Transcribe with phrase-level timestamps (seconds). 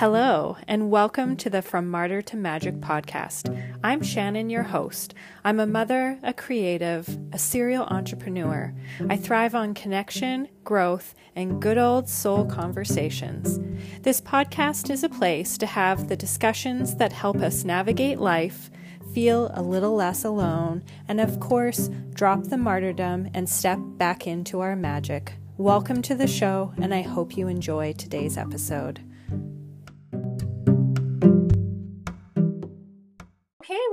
[0.00, 3.54] Hello, and welcome to the From Martyr to Magic podcast.
[3.84, 5.12] I'm Shannon, your host.
[5.44, 8.72] I'm a mother, a creative, a serial entrepreneur.
[9.10, 13.60] I thrive on connection, growth, and good old soul conversations.
[14.00, 18.70] This podcast is a place to have the discussions that help us navigate life,
[19.12, 24.60] feel a little less alone, and of course, drop the martyrdom and step back into
[24.60, 25.34] our magic.
[25.58, 29.00] Welcome to the show, and I hope you enjoy today's episode.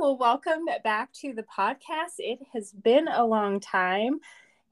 [0.07, 2.13] Well, welcome back to the podcast.
[2.19, 4.21] It has been a long time,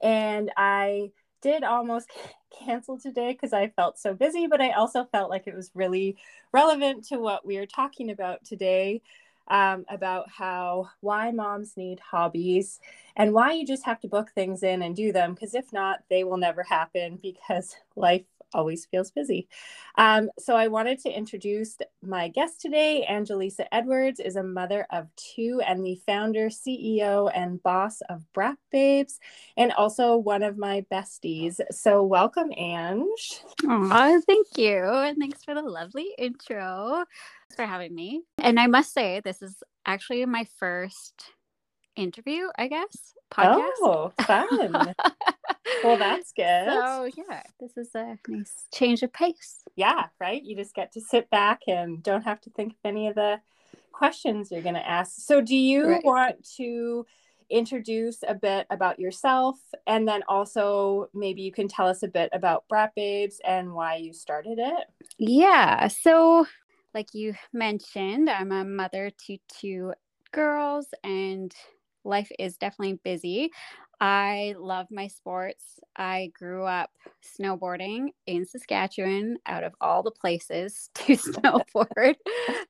[0.02, 1.10] and I
[1.42, 2.10] did almost
[2.64, 6.16] cancel today because I felt so busy, but I also felt like it was really
[6.52, 9.02] relevant to what we are talking about today
[9.48, 12.80] um, about how why moms need hobbies
[13.14, 15.98] and why you just have to book things in and do them because if not,
[16.08, 18.24] they will never happen because life
[18.56, 19.48] always feels busy.
[19.96, 23.06] Um, so I wanted to introduce my guest today.
[23.08, 28.56] Angelisa Edwards is a mother of two and the founder, CEO, and boss of Brap
[28.72, 29.20] Babes,
[29.56, 31.60] and also one of my besties.
[31.70, 33.42] So welcome, Ange.
[33.64, 34.82] Oh, thank you.
[34.84, 37.04] And thanks for the lovely intro.
[37.48, 38.22] Thanks for having me.
[38.38, 41.35] And I must say, this is actually my first
[41.96, 43.14] interview, I guess.
[43.30, 43.70] Podcast.
[43.80, 44.46] Oh, fun.
[45.84, 46.66] well, that's good.
[46.66, 49.62] So, yeah, this is a nice change of pace.
[49.74, 50.42] Yeah, right.
[50.42, 53.40] You just get to sit back and don't have to think of any of the
[53.92, 55.12] questions you're going to ask.
[55.16, 56.04] So, do you right.
[56.04, 57.06] want to
[57.50, 62.28] introduce a bit about yourself and then also maybe you can tell us a bit
[62.32, 64.86] about Brap Babes and why you started it?
[65.18, 65.88] Yeah.
[65.88, 66.46] So,
[66.94, 69.92] like you mentioned, I'm a mother to two
[70.32, 71.54] girls and
[72.06, 73.50] life is definitely busy.
[74.00, 75.80] I love my sports.
[75.96, 76.90] I grew up
[77.22, 82.14] snowboarding in Saskatchewan out of all the places to snowboard.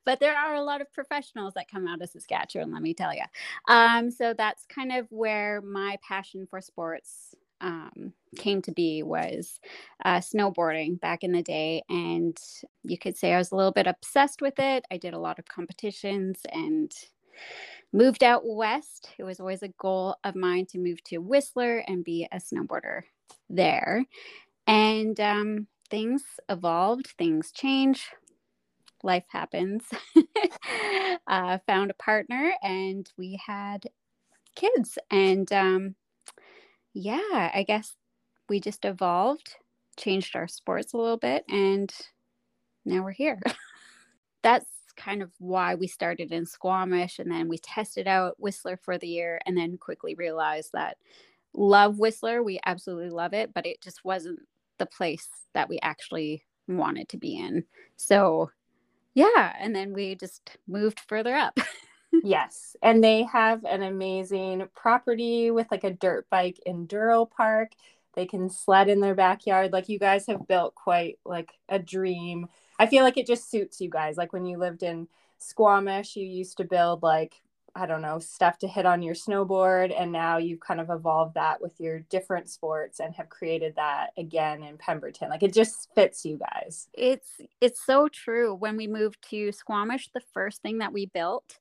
[0.05, 3.13] but there are a lot of professionals that come out of Saskatchewan, let me tell
[3.13, 3.23] you.
[3.67, 9.59] Um, so that's kind of where my passion for sports um, came to be was
[10.05, 11.83] uh, snowboarding back in the day.
[11.89, 12.37] And
[12.83, 14.85] you could say I was a little bit obsessed with it.
[14.91, 16.91] I did a lot of competitions and
[17.93, 19.09] moved out west.
[19.17, 23.01] It was always a goal of mine to move to Whistler and be a snowboarder
[23.49, 24.05] there.
[24.67, 28.09] And um, things evolved, things change,
[29.03, 29.83] life happens.
[31.27, 33.85] uh, found a partner and we had
[34.55, 34.97] kids.
[35.11, 35.95] And um,
[36.93, 37.93] yeah, I guess
[38.49, 39.55] we just evolved,
[39.97, 41.93] changed our sports a little bit, and
[42.85, 43.39] now we're here.
[44.43, 48.97] That's kind of why we started in Squamish and then we tested out Whistler for
[48.97, 50.97] the year and then quickly realized that
[51.53, 54.39] love Whistler, we absolutely love it, but it just wasn't
[54.77, 57.63] the place that we actually wanted to be in.
[57.95, 58.51] So,
[59.13, 61.57] yeah, and then we just moved further up.
[62.23, 67.71] yes, and they have an amazing property with like a dirt bike enduro park.
[68.13, 69.71] They can sled in their backyard.
[69.71, 72.47] Like you guys have built quite like a dream
[72.79, 74.17] I feel like it just suits you guys.
[74.17, 75.07] Like when you lived in
[75.37, 77.41] Squamish, you used to build like
[77.77, 79.93] I don't know, stuff to hit on your snowboard.
[79.95, 84.13] And now you've kind of evolved that with your different sports and have created that
[84.17, 85.29] again in Pemberton.
[85.29, 86.87] Like it just fits you guys.
[86.93, 88.55] It's it's so true.
[88.55, 91.59] When we moved to Squamish, the first thing that we built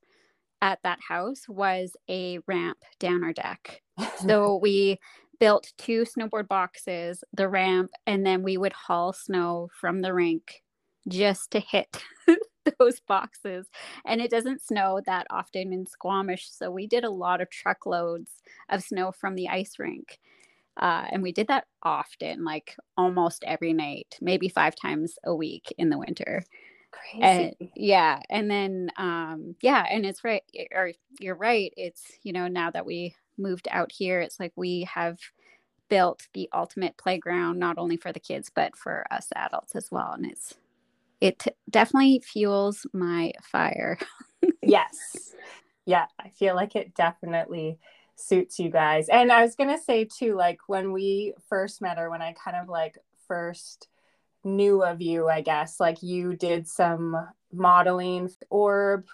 [0.63, 3.83] at that house was a ramp down our deck.
[4.27, 4.99] so we
[5.39, 10.63] built two snowboard boxes, the ramp, and then we would haul snow from the rink
[11.09, 12.03] just to hit
[12.79, 13.67] those boxes.
[14.05, 16.51] And it doesn't snow that often in Squamish.
[16.51, 18.31] So we did a lot of truckloads
[18.69, 20.19] of snow from the ice rink.
[20.77, 25.73] Uh, and we did that often, like almost every night, maybe five times a week
[25.79, 26.45] in the winter.
[26.91, 27.23] Crazy.
[27.23, 28.21] And, yeah.
[28.29, 29.87] And then, um, yeah.
[29.91, 30.43] And it's right.
[30.75, 31.73] Or you're right.
[31.77, 35.19] It's, you know, now that we moved out here, it's like we have
[35.89, 40.13] built the ultimate playground, not only for the kids, but for us adults as well.
[40.13, 40.55] And it's,
[41.21, 43.99] it definitely fuels my fire.
[44.63, 45.35] yes.
[45.85, 47.79] Yeah, I feel like it definitely
[48.17, 49.09] suits you guys.
[49.09, 52.33] And I was going to say too like when we first met or when I
[52.33, 52.99] kind of like
[53.29, 53.89] first
[54.45, 57.17] knew of you, I guess, like you did some
[57.53, 59.07] modeling orb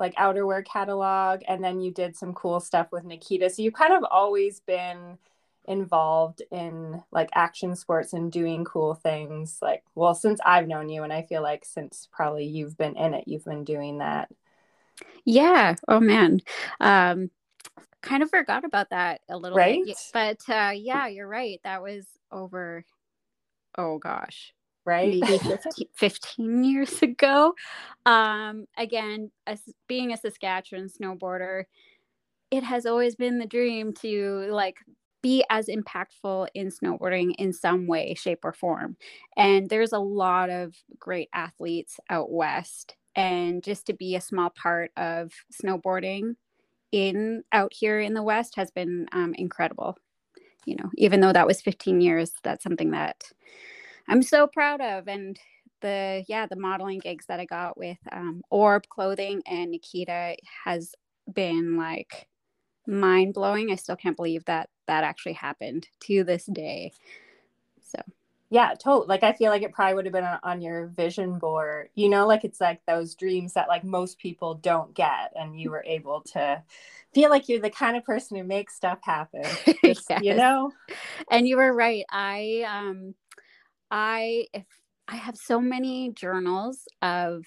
[0.00, 3.50] like outerwear catalog and then you did some cool stuff with Nikita.
[3.50, 5.18] So you've kind of always been
[5.66, 11.02] involved in like action sports and doing cool things like well since I've known you
[11.02, 14.30] and I feel like since probably you've been in it you've been doing that.
[15.24, 15.76] Yeah.
[15.86, 16.40] Oh man.
[16.80, 17.30] Um
[18.02, 19.84] kind of forgot about that a little right?
[19.84, 19.98] bit.
[20.12, 21.60] But uh yeah, you're right.
[21.64, 22.84] That was over
[23.76, 24.54] oh gosh.
[24.84, 25.08] right?
[25.20, 27.54] Maybe 15, 15 years ago.
[28.06, 31.64] Um, again, as being a Saskatchewan snowboarder,
[32.50, 34.78] it has always been the dream to like
[35.22, 38.96] be as impactful in snowboarding in some way, shape, or form.
[39.36, 42.96] And there's a lot of great athletes out west.
[43.16, 46.36] And just to be a small part of snowboarding
[46.92, 49.96] in out here in the west has been um, incredible.
[50.66, 53.24] You know, even though that was 15 years, that's something that
[54.08, 55.08] I'm so proud of.
[55.08, 55.38] And
[55.80, 60.94] the yeah, the modeling gigs that I got with um, Orb Clothing and Nikita has
[61.32, 62.28] been like
[62.90, 63.70] mind blowing.
[63.70, 66.92] I still can't believe that that actually happened to this day.
[67.82, 68.00] So
[68.50, 71.38] yeah totally like i feel like it probably would have been on, on, your vision
[71.38, 75.58] board you know like it's like those dreams that like most people don't get and
[75.58, 76.60] you were able to
[77.14, 79.44] feel like you're the kind of person who makes stuff happen
[79.82, 80.04] yes.
[80.20, 80.70] you know
[81.30, 83.14] and you were right i um
[83.90, 84.66] i if
[85.08, 87.44] i have so many journals of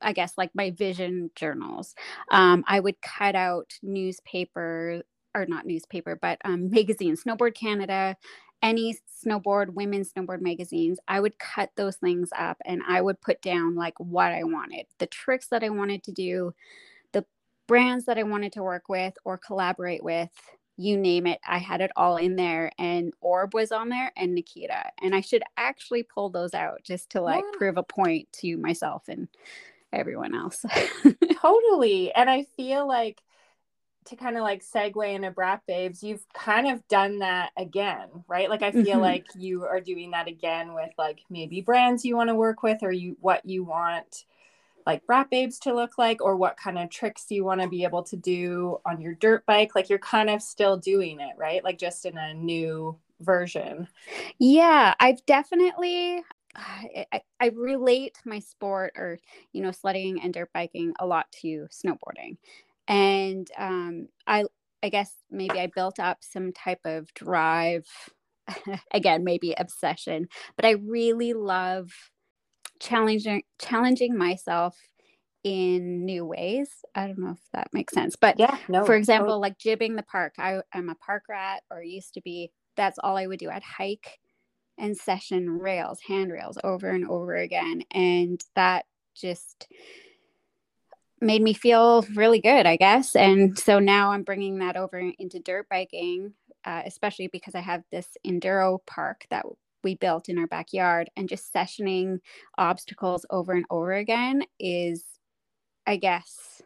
[0.00, 1.94] I guess like my vision journals.
[2.30, 5.02] Um, I would cut out newspaper
[5.34, 8.16] or not newspaper, but um, magazine, Snowboard Canada,
[8.62, 10.98] any snowboard, women's snowboard magazines.
[11.06, 14.86] I would cut those things up and I would put down like what I wanted,
[14.98, 16.54] the tricks that I wanted to do,
[17.12, 17.24] the
[17.66, 20.30] brands that I wanted to work with or collaborate with.
[20.78, 24.34] You name it, I had it all in there, and Orb was on there, and
[24.34, 24.90] Nikita.
[25.00, 27.58] And I should actually pull those out just to like yeah.
[27.58, 29.26] prove a point to myself and
[29.96, 30.64] everyone else.
[31.40, 32.12] totally.
[32.12, 33.20] And I feel like
[34.06, 38.48] to kind of like segue into Brap Babes, you've kind of done that again, right?
[38.48, 39.00] Like I feel mm-hmm.
[39.00, 42.82] like you are doing that again with like maybe brands you want to work with
[42.82, 44.24] or you what you want
[44.86, 47.82] like Brap Babes to look like or what kind of tricks you want to be
[47.82, 49.74] able to do on your dirt bike.
[49.74, 51.62] Like you're kind of still doing it, right?
[51.62, 53.88] Like just in a new version.
[54.38, 56.22] Yeah, I've definitely
[56.56, 59.18] I, I, relate my sport or
[59.52, 62.36] you know sledding and dirt biking a lot to snowboarding.
[62.88, 64.44] And um, i
[64.82, 67.86] i guess maybe i built up some type of drive
[68.92, 71.90] again maybe obsession but i really love
[72.80, 74.76] challenging challenging myself
[75.44, 76.68] in new ways.
[76.96, 79.40] I don't know if that makes sense but yeah no for example totally.
[79.42, 83.16] like jibbing the park I, i'm a park rat or used to be that's all
[83.16, 83.50] i would do.
[83.50, 84.18] I'd hike
[84.78, 87.82] and session rails, handrails over and over again.
[87.90, 89.68] And that just
[91.20, 93.16] made me feel really good, I guess.
[93.16, 96.34] And so now I'm bringing that over into dirt biking,
[96.64, 99.46] uh, especially because I have this enduro park that
[99.82, 101.08] we built in our backyard.
[101.16, 102.20] And just sessioning
[102.58, 105.04] obstacles over and over again is,
[105.86, 106.62] I guess,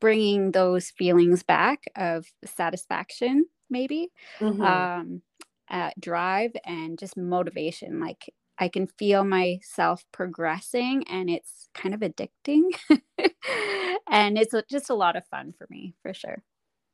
[0.00, 4.08] bringing those feelings back of satisfaction, maybe.
[4.40, 4.62] Mm-hmm.
[4.62, 5.22] Um,
[5.70, 8.00] uh, drive and just motivation.
[8.00, 12.70] Like I can feel myself progressing and it's kind of addicting.
[14.10, 16.42] and it's just a lot of fun for me, for sure.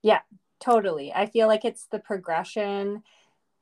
[0.02, 0.20] Yeah,
[0.60, 1.12] totally.
[1.12, 3.02] I feel like it's the progression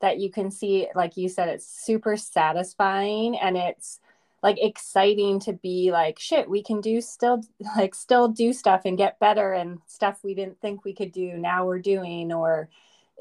[0.01, 0.87] that you can see.
[0.95, 3.99] Like you said, it's super satisfying and it's
[4.43, 7.43] like exciting to be like shit we can do still
[7.77, 11.37] like still do stuff and get better and stuff we didn't think we could do
[11.37, 12.69] now we're doing or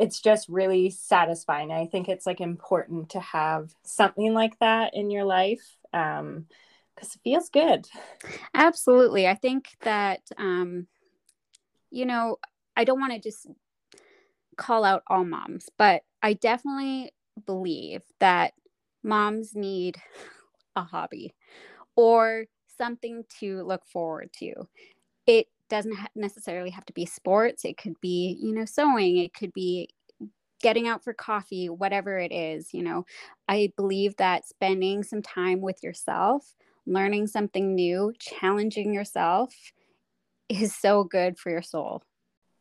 [0.01, 1.71] it's just really satisfying.
[1.71, 6.47] I think it's like important to have something like that in your life um
[6.95, 7.87] because it feels good.
[8.55, 9.29] Absolutely.
[9.29, 10.87] I think that um
[11.91, 12.37] you know,
[12.77, 13.47] I don't want to just
[14.57, 17.13] call out all moms, but I definitely
[17.47, 18.55] believe that
[19.03, 19.97] moms need
[20.77, 21.35] a hobby
[21.95, 22.47] or
[22.79, 24.55] something to look forward to.
[25.27, 29.53] It doesn't necessarily have to be sports it could be you know sewing it could
[29.53, 29.89] be
[30.63, 33.05] getting out for coffee whatever it is you know.
[33.49, 36.55] I believe that spending some time with yourself
[36.87, 39.55] learning something new challenging yourself
[40.49, 42.03] is so good for your soul.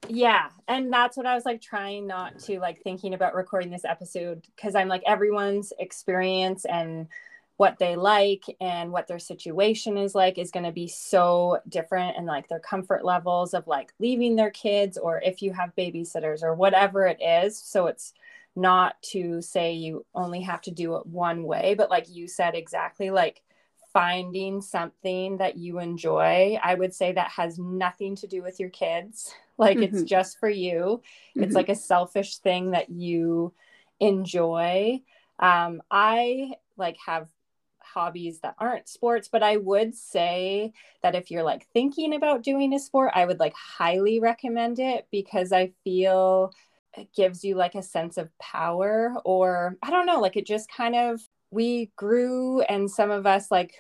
[0.08, 3.84] Yeah and that's what i was like trying not to like thinking about recording this
[3.84, 7.08] episode because i'm like everyone's experience and
[7.60, 12.16] what they like and what their situation is like is going to be so different
[12.16, 16.42] and like their comfort levels of like leaving their kids or if you have babysitters
[16.42, 17.60] or whatever it is.
[17.60, 18.14] So it's
[18.56, 22.56] not to say you only have to do it one way but like you said
[22.56, 23.42] exactly like
[23.92, 26.58] finding something that you enjoy.
[26.64, 29.34] I would say that has nothing to do with your kids.
[29.60, 29.94] Like mm-hmm.
[29.98, 31.02] it's just for you.
[31.02, 31.44] Mm-hmm.
[31.44, 33.54] it's like a selfish thing that you
[34.00, 35.02] enjoy.
[35.38, 37.28] Um i like have
[37.94, 42.74] hobbies that aren't sports but i would say that if you're like thinking about doing
[42.74, 46.52] a sport i would like highly recommend it because i feel
[46.98, 50.72] it gives you like a sense of power or i don't know like it just
[50.72, 53.76] kind of we grew and some of us like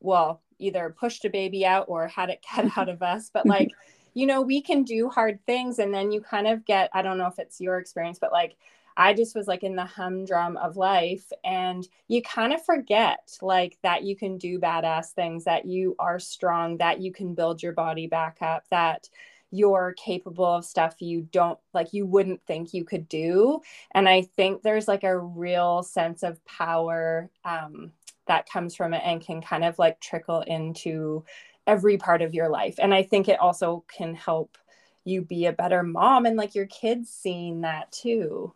[0.00, 3.70] well either pushed a baby out or had it cut out of us but like
[4.14, 7.18] you know we can do hard things and then you kind of get i don't
[7.18, 8.56] know if it's your experience but like
[9.00, 13.78] I just was like in the humdrum of life and you kind of forget like
[13.82, 17.72] that you can do badass things that you are strong that you can build your
[17.72, 19.08] body back up that
[19.50, 23.58] you're capable of stuff you don't like you wouldn't think you could do
[23.92, 27.90] and i think there's like a real sense of power um,
[28.26, 31.24] that comes from it and can kind of like trickle into
[31.66, 34.58] every part of your life and i think it also can help
[35.04, 38.52] you be a better mom and like your kids seeing that too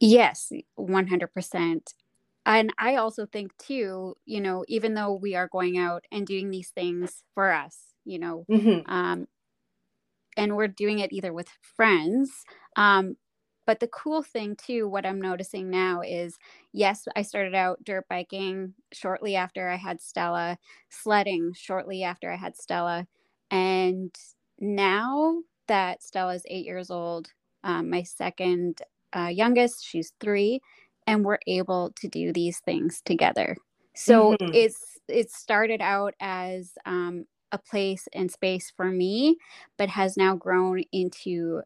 [0.00, 1.80] yes 100%
[2.46, 6.50] and i also think too you know even though we are going out and doing
[6.50, 8.90] these things for us you know mm-hmm.
[8.90, 9.26] um,
[10.36, 12.44] and we're doing it either with friends
[12.76, 13.16] um,
[13.66, 16.38] but the cool thing too what i'm noticing now is
[16.72, 20.56] yes i started out dirt biking shortly after i had stella
[20.88, 23.06] sledding shortly after i had stella
[23.50, 24.14] and
[24.58, 25.36] now
[25.68, 27.32] that stella's eight years old
[27.64, 28.80] um, my second
[29.16, 30.60] uh, youngest she's three
[31.06, 33.56] and we're able to do these things together
[33.94, 34.52] so mm-hmm.
[34.52, 39.38] it's it started out as um, a place and space for me,
[39.78, 41.62] but has now grown into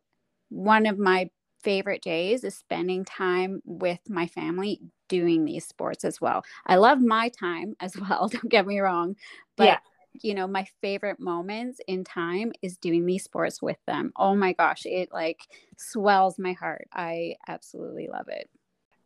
[0.49, 1.31] one of my
[1.63, 6.43] favorite days is spending time with my family doing these sports as well.
[6.67, 9.17] I love my time as well, don't get me wrong,
[9.57, 9.79] but yeah.
[10.15, 14.13] You know, my favorite moments in time is doing these sports with them.
[14.17, 15.41] Oh my gosh, it like
[15.77, 16.89] swells my heart.
[16.93, 18.51] I absolutely love it.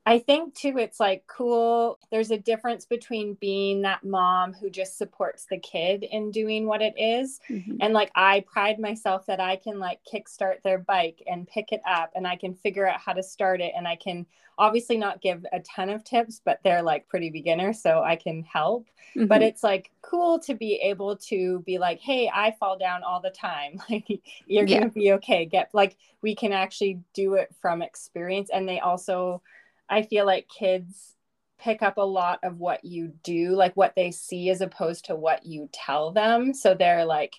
[0.06, 1.98] I think too, it's like cool.
[2.10, 6.82] There's a difference between being that mom who just supports the kid in doing what
[6.82, 7.40] it is.
[7.48, 7.76] Mm-hmm.
[7.80, 11.80] And like, I pride myself that I can like kickstart their bike and pick it
[11.88, 13.72] up and I can figure out how to start it.
[13.74, 14.26] And I can
[14.58, 17.72] obviously not give a ton of tips, but they're like pretty beginner.
[17.72, 18.86] So I can help.
[19.16, 19.26] Mm-hmm.
[19.26, 23.20] But it's like cool to be able to be like, hey, I fall down all
[23.20, 23.80] the time.
[23.90, 24.08] Like,
[24.46, 24.80] you're yeah.
[24.80, 25.46] going to be okay.
[25.46, 28.50] Get like, we can actually do it from experience.
[28.52, 29.40] And they also,
[29.88, 31.14] I feel like kids
[31.58, 35.16] pick up a lot of what you do, like what they see as opposed to
[35.16, 36.52] what you tell them.
[36.52, 37.34] So they're like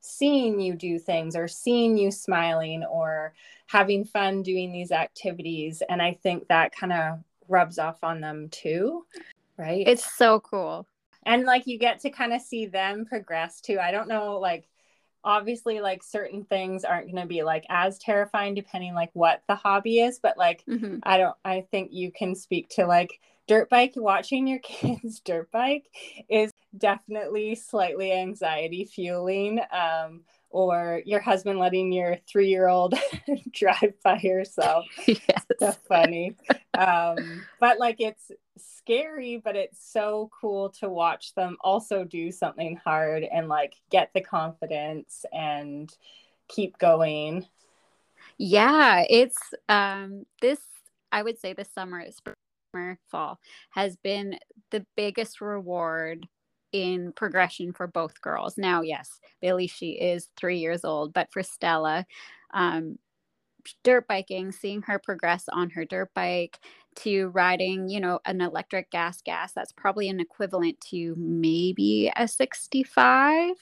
[0.00, 3.34] seeing you do things or seeing you smiling or
[3.66, 5.82] having fun doing these activities.
[5.88, 9.04] And I think that kind of rubs off on them too.
[9.56, 9.86] Right.
[9.86, 10.86] It's so cool.
[11.26, 13.78] And like you get to kind of see them progress too.
[13.78, 14.68] I don't know, like,
[15.24, 19.54] obviously like certain things aren't going to be like as terrifying depending like what the
[19.54, 20.98] hobby is but like mm-hmm.
[21.02, 25.50] i don't i think you can speak to like dirt bike watching your kids dirt
[25.50, 25.86] bike
[26.28, 32.94] is definitely slightly anxiety fueling um or your husband letting your three year old
[33.52, 34.86] drive by yourself.
[35.06, 35.44] Yes.
[35.58, 36.36] So funny.
[36.76, 42.76] um, but like it's scary, but it's so cool to watch them also do something
[42.76, 45.92] hard and like get the confidence and
[46.48, 47.46] keep going.
[48.38, 49.38] Yeah, it's
[49.68, 50.60] um this
[51.12, 52.04] I would say the summer,
[52.74, 53.38] summer, fall
[53.70, 54.38] has been
[54.70, 56.26] the biggest reward
[56.72, 58.58] in progression for both girls.
[58.58, 62.06] Now, yes, Bailey, she is three years old, but for Stella,
[62.52, 62.98] um,
[63.84, 66.58] dirt biking, seeing her progress on her dirt bike
[66.96, 73.54] to riding, you know, an electric GasGas, that's probably an equivalent to maybe a 65.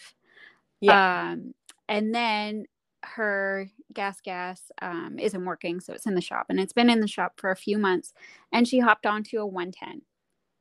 [0.81, 1.31] Yeah.
[1.33, 1.55] Um,
[1.89, 2.65] and then
[3.05, 7.09] her GasGas um, isn't working, so it's in the shop and it's been in the
[7.09, 8.13] shop for a few months.
[8.53, 10.03] And she hopped onto a 110.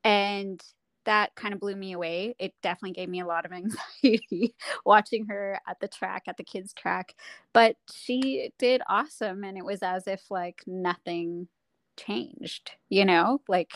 [0.03, 0.61] And
[1.05, 2.35] that kind of blew me away.
[2.39, 3.51] It definitely gave me a lot of
[4.03, 7.15] anxiety watching her at the track, at the kids' track.
[7.53, 9.43] But she did awesome.
[9.43, 11.47] And it was as if like nothing
[11.97, 13.41] changed, you know?
[13.47, 13.73] Like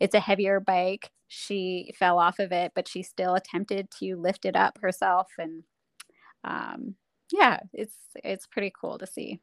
[0.00, 1.10] it's a heavier bike.
[1.28, 5.28] She fell off of it, but she still attempted to lift it up herself.
[5.38, 5.64] And
[6.44, 6.94] um,
[7.32, 9.40] yeah, it's it's pretty cool to see.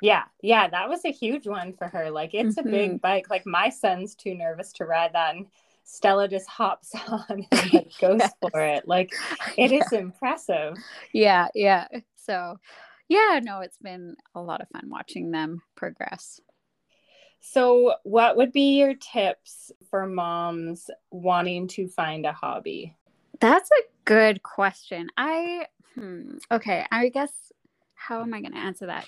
[0.00, 2.10] Yeah, yeah, that was a huge one for her.
[2.10, 2.68] Like it's mm-hmm.
[2.68, 2.96] a big mm-hmm.
[2.98, 3.30] bike.
[3.30, 5.34] Like my son's too nervous to ride that.
[5.34, 5.46] And
[5.84, 8.32] Stella just hops on and like goes yes.
[8.40, 8.88] for it.
[8.88, 9.12] Like
[9.56, 9.84] it yeah.
[9.84, 10.76] is impressive.
[11.12, 11.86] Yeah, yeah.
[12.16, 12.58] So
[13.08, 16.40] yeah, no, it's been a lot of fun watching them progress.
[17.46, 22.96] So, what would be your tips for moms wanting to find a hobby?
[23.38, 25.08] That's a good question.
[25.18, 27.52] I, hmm, okay, I guess,
[27.94, 29.06] how am I going to answer that?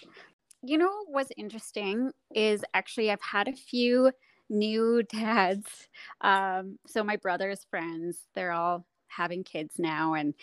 [0.62, 4.12] You know, what's interesting is actually I've had a few
[4.50, 5.88] new dads.
[6.22, 10.14] Um, so my brother's friends, they're all having kids now.
[10.14, 10.34] And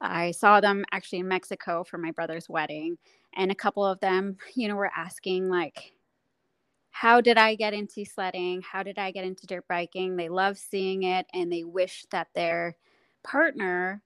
[0.00, 2.98] I saw them actually in Mexico for my brother's wedding.
[3.34, 5.92] And a couple of them, you know, were asking, like,
[6.90, 8.62] how did I get into sledding?
[8.62, 10.16] How did I get into dirt biking?
[10.16, 12.76] They love seeing it and they wish that their
[13.22, 14.02] partner,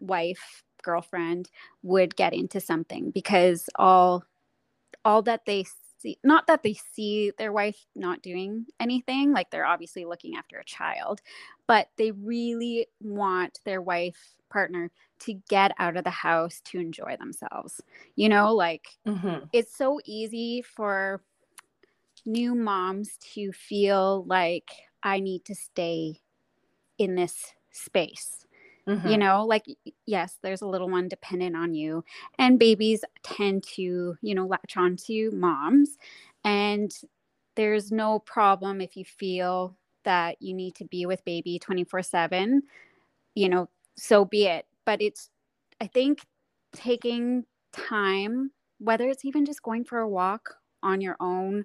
[0.00, 1.50] wife, girlfriend
[1.82, 4.24] would get into something because all
[5.04, 5.64] all that they
[5.98, 10.58] see not that they see their wife not doing anything like they're obviously looking after
[10.58, 11.20] a child
[11.66, 17.16] but they really want their wife partner to get out of the house to enjoy
[17.18, 17.80] themselves
[18.16, 19.44] you know like mm-hmm.
[19.52, 21.22] it's so easy for
[22.24, 24.70] new moms to feel like
[25.02, 26.20] i need to stay
[26.98, 28.46] in this space
[28.88, 29.08] Mm-hmm.
[29.08, 29.66] You know, like,
[30.06, 32.04] yes, there's a little one dependent on you.
[32.38, 35.98] And babies tend to, you know, latch on to moms.
[36.42, 36.90] And
[37.54, 42.62] there's no problem if you feel that you need to be with baby 24 7,
[43.34, 44.64] you know, so be it.
[44.86, 45.28] But it's,
[45.80, 46.20] I think,
[46.72, 51.64] taking time, whether it's even just going for a walk on your own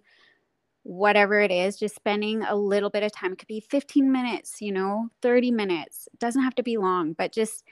[0.83, 3.33] whatever it is, just spending a little bit of time.
[3.33, 6.07] It could be 15 minutes, you know, 30 minutes.
[6.13, 7.63] It doesn't have to be long, but just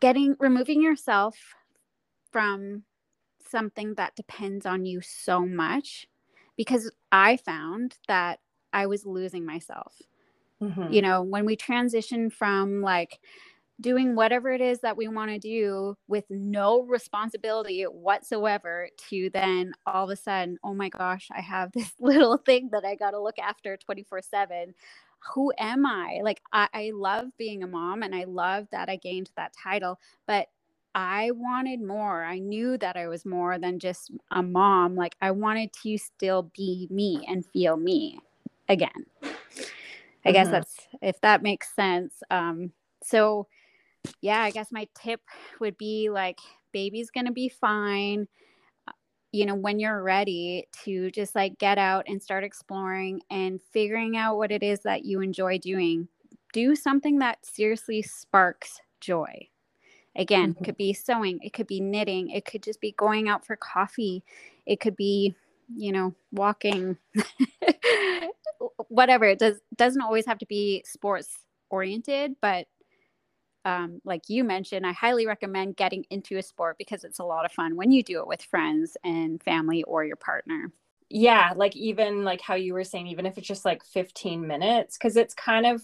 [0.00, 1.36] getting removing yourself
[2.32, 2.82] from
[3.48, 6.06] something that depends on you so much
[6.56, 8.40] because I found that
[8.72, 10.02] I was losing myself.
[10.62, 10.92] Mm-hmm.
[10.92, 13.18] You know, when we transition from like
[13.80, 19.72] doing whatever it is that we want to do with no responsibility whatsoever to then
[19.86, 23.12] all of a sudden, oh my gosh, I have this little thing that I got
[23.12, 24.74] to look after 24 7.
[25.34, 26.20] Who am I?
[26.22, 29.98] Like, I, I love being a mom and I love that I gained that title,
[30.26, 30.48] but
[30.94, 32.24] I wanted more.
[32.24, 34.96] I knew that I was more than just a mom.
[34.96, 38.18] Like, I wanted to still be me and feel me
[38.68, 39.06] again.
[39.22, 40.32] I mm-hmm.
[40.32, 42.22] guess that's if that makes sense.
[42.30, 42.72] Um,
[43.02, 43.46] so
[44.20, 45.20] yeah, I guess my tip
[45.60, 46.38] would be like,
[46.72, 48.28] baby's going to be fine.
[48.86, 48.92] Uh,
[49.32, 54.16] you know, when you're ready to just like get out and start exploring and figuring
[54.16, 56.08] out what it is that you enjoy doing.
[56.52, 59.48] Do something that seriously sparks joy.
[60.16, 60.64] Again, mm-hmm.
[60.64, 64.24] could be sewing, it could be knitting, it could just be going out for coffee,
[64.66, 65.36] it could be,
[65.72, 66.96] you know, walking,
[68.88, 69.26] whatever.
[69.26, 71.28] It does doesn't always have to be sports
[71.70, 72.66] oriented, but
[73.64, 77.44] um, like you mentioned, I highly recommend getting into a sport because it's a lot
[77.44, 80.72] of fun when you do it with friends and family or your partner.
[81.08, 84.96] Yeah, like even like how you were saying, even if it's just like 15 minutes,
[84.96, 85.82] because it's kind of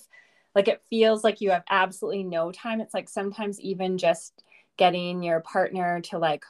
[0.54, 2.80] like it feels like you have absolutely no time.
[2.80, 4.42] It's like sometimes even just
[4.76, 6.44] getting your partner to like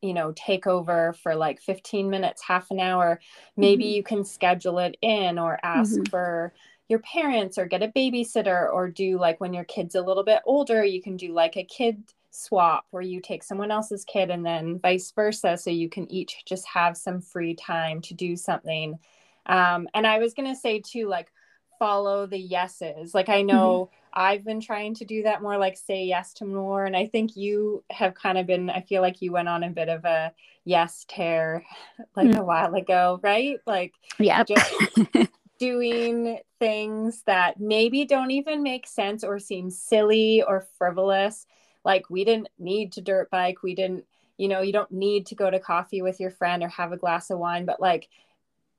[0.00, 3.20] you know take over for like 15 minutes half an hour
[3.56, 3.94] maybe mm-hmm.
[3.94, 6.10] you can schedule it in or ask mm-hmm.
[6.10, 6.52] for
[6.92, 10.42] your parents or get a babysitter or do like when your kid's a little bit
[10.44, 14.44] older you can do like a kid swap where you take someone else's kid and
[14.44, 18.98] then vice versa so you can each just have some free time to do something
[19.46, 21.32] um, and i was going to say too like
[21.78, 24.20] follow the yeses like i know mm-hmm.
[24.20, 27.36] i've been trying to do that more like say yes to more and i think
[27.36, 30.30] you have kind of been i feel like you went on a bit of a
[30.66, 31.64] yes tear
[32.16, 32.38] like mm-hmm.
[32.38, 34.70] a while ago right like yeah just
[35.62, 41.46] doing things that maybe don't even make sense or seem silly or frivolous.
[41.84, 43.62] Like we didn't need to dirt bike.
[43.62, 44.04] We didn't,
[44.38, 46.96] you know, you don't need to go to coffee with your friend or have a
[46.96, 48.08] glass of wine, but like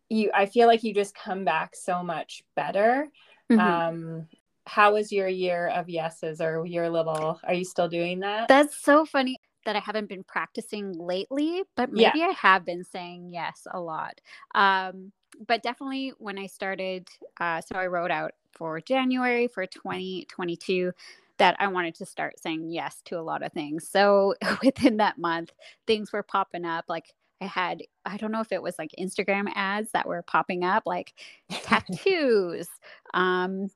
[0.10, 3.08] you, I feel like you just come back so much better.
[3.50, 3.60] Mm-hmm.
[3.60, 4.28] Um,
[4.68, 8.50] how was your year of yeses or your little, are you still doing that?
[8.50, 12.28] That's so funny that I haven't been practicing lately, but maybe yeah.
[12.28, 14.20] I have been saying yes a lot.
[14.54, 15.14] Um,
[15.48, 17.08] but definitely when I started,
[17.40, 20.92] uh, so I wrote out for January for 2022
[21.38, 23.88] that I wanted to start saying yes to a lot of things.
[23.88, 25.52] So within that month,
[25.88, 26.86] things were popping up.
[26.88, 30.64] Like I had, I don't know if it was like Instagram ads that were popping
[30.64, 31.14] up, like
[31.50, 32.68] tattoos,
[33.14, 33.70] um,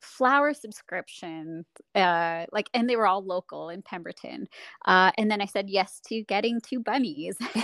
[0.00, 4.48] flower subscription uh like and they were all local in pemberton
[4.86, 7.36] uh and then i said yes to getting two bunnies.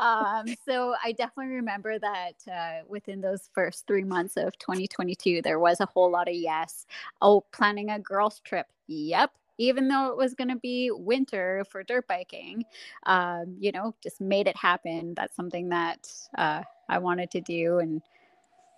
[0.00, 5.60] Um so i definitely remember that uh within those first three months of 2022 there
[5.60, 6.86] was a whole lot of yes.
[7.22, 8.66] Oh planning a girls trip.
[8.88, 9.30] Yep.
[9.58, 12.64] Even though it was going to be winter for dirt biking
[13.06, 15.14] um you know just made it happen.
[15.14, 18.02] That's something that uh i wanted to do and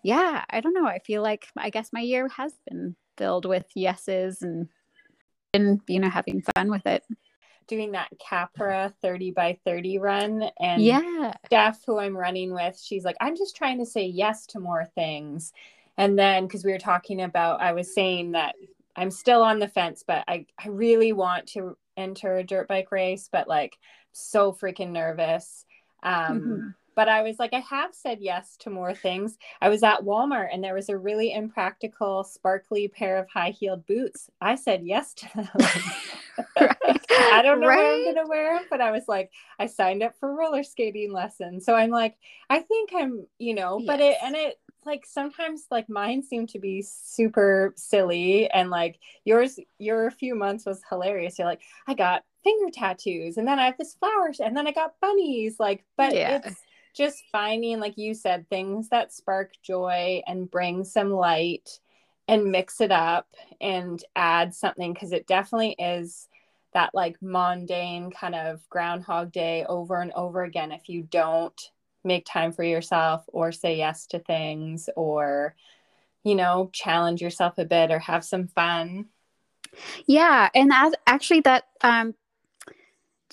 [0.07, 0.87] yeah, I don't know.
[0.87, 4.69] I feel like I guess my year has been filled with yeses and
[5.53, 7.03] and you know having fun with it.
[7.67, 13.05] Doing that Capra 30 by 30 run and yeah, Steph, who I'm running with, she's
[13.05, 15.53] like, I'm just trying to say yes to more things.
[15.97, 18.55] And then because we were talking about, I was saying that
[18.95, 22.93] I'm still on the fence, but I, I really want to enter a dirt bike
[22.93, 23.77] race, but like
[24.13, 25.65] so freaking nervous.
[26.05, 29.37] Um, mm-hmm but I was like, I have said yes to more things.
[29.61, 33.87] I was at Walmart and there was a really impractical, sparkly pair of high heeled
[33.87, 34.31] boots.
[34.41, 35.49] I said yes to them.
[37.11, 37.77] I don't know right?
[37.77, 40.63] where I'm going to wear them, but I was like, I signed up for roller
[40.63, 41.67] skating lessons.
[41.67, 42.17] So I'm like,
[42.49, 43.87] I think I'm, you know, yes.
[43.87, 49.01] but it, and it, like sometimes like mine seem to be super silly and like
[49.25, 53.65] yours your few months was hilarious you're like i got finger tattoos and then i
[53.65, 56.41] have this flowers and then i got bunnies like but yeah.
[56.45, 56.63] it's
[56.97, 61.79] just finding, like you said, things that spark joy and bring some light
[62.27, 63.29] and mix it up
[63.61, 66.29] and add something because it definitely is
[66.73, 70.73] that like mundane kind of groundhog day over and over again.
[70.73, 71.59] If you don't
[72.03, 75.55] make time for yourself or say yes to things or
[76.25, 79.07] you know challenge yourself a bit or have some fun.
[80.07, 82.15] Yeah and as actually that um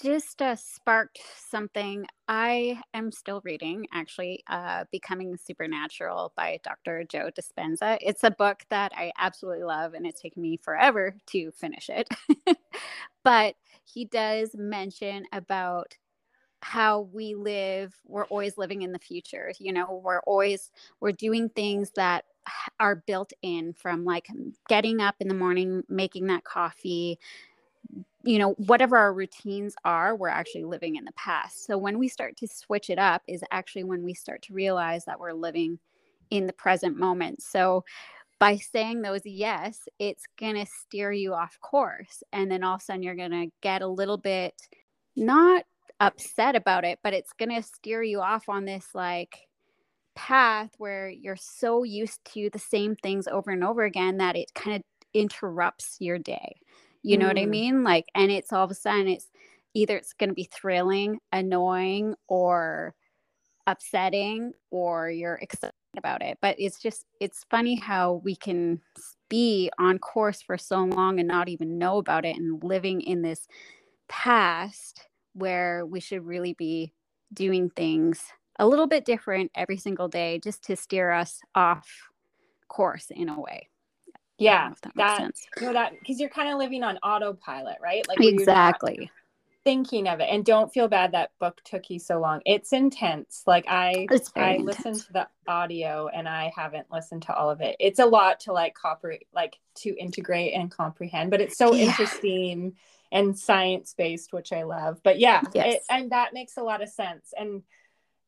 [0.02, 2.06] just uh, sparked something.
[2.28, 7.04] I am still reading, actually, uh, Becoming Supernatural by Dr.
[7.04, 7.98] Joe Dispenza.
[8.02, 12.08] It's a book that I absolutely love, and it's taken me forever to finish it.
[13.24, 15.96] but he does mention about
[16.62, 21.50] how we live we're always living in the future you know we're always we're doing
[21.50, 22.24] things that
[22.80, 24.28] are built in from like
[24.70, 27.20] getting up in the morning making that coffee
[28.24, 31.66] you know whatever our routines are we're actually living in the past.
[31.66, 35.06] So when we start to switch it up is actually when we start to realize
[35.06, 35.80] that we're living
[36.30, 37.42] in the present moment.
[37.42, 37.84] So
[38.40, 42.82] by saying those yes it's going to steer you off course and then all of
[42.82, 44.54] a sudden you're going to get a little bit
[45.16, 45.64] not
[46.02, 49.48] upset about it but it's going to steer you off on this like
[50.16, 54.54] path where you're so used to the same things over and over again that it
[54.54, 54.84] kind of
[55.14, 56.58] interrupts your day
[57.04, 57.30] you know mm.
[57.30, 57.50] what I mm.
[57.50, 57.84] mean?
[57.84, 59.28] Like, and it's all of a sudden it's
[59.74, 62.96] either it's going to be thrilling, annoying, or
[63.68, 66.38] upsetting, or you're excited about it.
[66.42, 68.82] But it's just, it's funny how we can
[69.30, 73.22] be on course for so long and not even know about it and living in
[73.22, 73.48] this
[74.08, 76.94] past where we should really be
[77.34, 78.24] doing things
[78.60, 81.90] a little bit different every single day just to steer us off
[82.68, 83.68] course in a way
[84.38, 88.08] yeah that, that you know that because you're kind of living on autopilot right?
[88.08, 89.12] Like exactly.
[89.64, 90.28] thinking of it.
[90.30, 92.42] And don't feel bad that book took you so long.
[92.46, 93.44] It's intense.
[93.46, 94.64] Like i i intense.
[94.64, 97.76] listened to the audio and i haven't listened to all of it.
[97.80, 101.86] It's a lot to like cooperate like to integrate and comprehend but it's so yeah.
[101.86, 102.74] interesting
[103.12, 105.00] and science based which i love.
[105.04, 105.76] But yeah yes.
[105.76, 107.34] it, and that makes a lot of sense.
[107.38, 107.64] And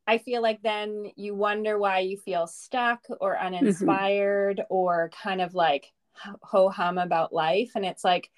[0.07, 3.55] I feel like then you wonder why you feel stuck or mm-hmm.
[3.55, 4.73] uninspired mm-hmm.
[4.73, 5.91] or kind of like
[6.41, 7.71] ho hum about life.
[7.75, 8.29] And it's like,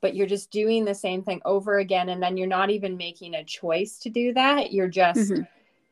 [0.00, 2.10] but you're just doing the same thing over again.
[2.10, 4.72] And then you're not even making a choice to do that.
[4.72, 5.42] You're just mm-hmm.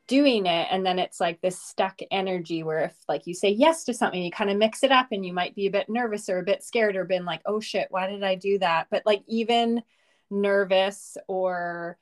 [0.06, 0.68] doing it.
[0.70, 4.22] And then it's like this stuck energy where if like you say yes to something,
[4.22, 6.44] you kind of mix it up and you might be a bit nervous or a
[6.44, 8.88] bit scared or been like, oh shit, why did I do that?
[8.90, 9.82] But like even
[10.30, 11.96] nervous or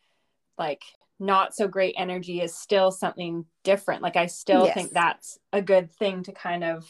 [0.59, 0.83] like
[1.21, 4.03] not so great energy is still something different.
[4.03, 4.75] Like I still yes.
[4.75, 6.87] think that's a good thing to kind of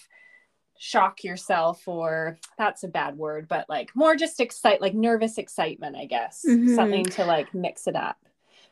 [0.79, 5.95] shock yourself or that's a bad word but like more just excite like nervous excitement
[5.95, 6.75] i guess mm-hmm.
[6.75, 8.17] something to like mix it up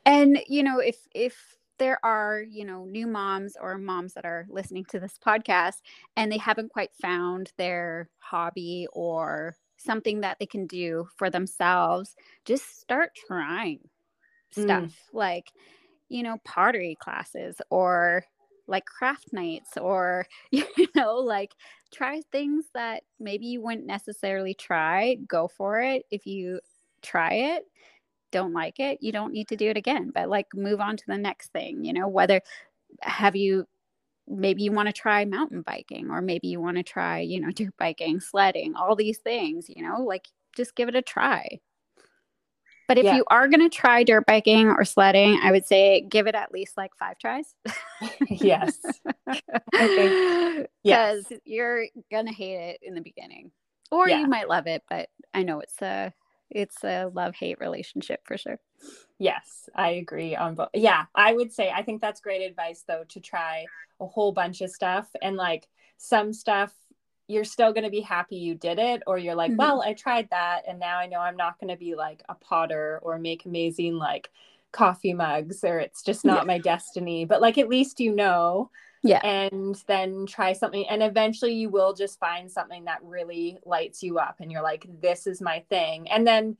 [0.06, 4.46] and you know if if there are you know new moms or moms that are
[4.48, 5.82] listening to this podcast
[6.16, 12.14] and they haven't quite found their hobby or something that they can do for themselves
[12.44, 13.80] just start trying.
[14.50, 14.92] Stuff mm.
[15.12, 15.52] like
[16.08, 18.24] you know pottery classes or
[18.66, 21.52] like craft nights or you know like
[21.92, 26.60] try things that maybe you wouldn't necessarily try go for it if you
[27.02, 27.64] try it
[28.30, 31.04] don't like it you don't need to do it again but like move on to
[31.06, 32.42] the next thing you know whether
[33.00, 33.66] have you
[34.26, 37.50] maybe you want to try mountain biking or maybe you want to try you know
[37.54, 41.58] dirt biking sledding all these things you know like just give it a try
[42.88, 43.16] but if yeah.
[43.16, 46.52] you are going to try dirt biking or sledding, I would say give it at
[46.52, 47.54] least like five tries.
[48.28, 48.78] yes.
[49.28, 49.36] okay.
[49.72, 51.32] Because yes.
[51.44, 53.52] you're going to hate it in the beginning.
[53.90, 54.20] Or yeah.
[54.20, 56.12] you might love it, but I know it's a
[56.50, 58.58] it's a love-hate relationship for sure.
[59.18, 60.70] Yes, I agree on both.
[60.72, 63.66] Yeah, I would say I think that's great advice though to try
[64.00, 66.72] a whole bunch of stuff and like some stuff
[67.28, 69.58] you're still going to be happy you did it or you're like mm-hmm.
[69.58, 72.34] well i tried that and now i know i'm not going to be like a
[72.34, 74.30] potter or make amazing like
[74.72, 76.44] coffee mugs or it's just not yeah.
[76.44, 78.70] my destiny but like at least you know
[79.02, 84.02] yeah and then try something and eventually you will just find something that really lights
[84.02, 86.56] you up and you're like this is my thing and then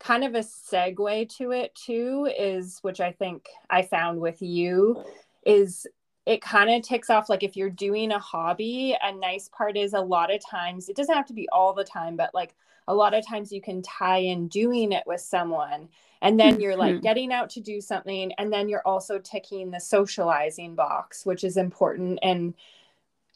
[0.00, 5.04] kind of a segue to it too is which i think i found with you
[5.46, 5.86] is
[6.24, 9.92] it kind of ticks off like if you're doing a hobby a nice part is
[9.92, 12.54] a lot of times it doesn't have to be all the time but like
[12.88, 15.88] a lot of times you can tie in doing it with someone
[16.20, 17.02] and then you're like mm-hmm.
[17.02, 21.56] getting out to do something and then you're also ticking the socializing box which is
[21.56, 22.54] important and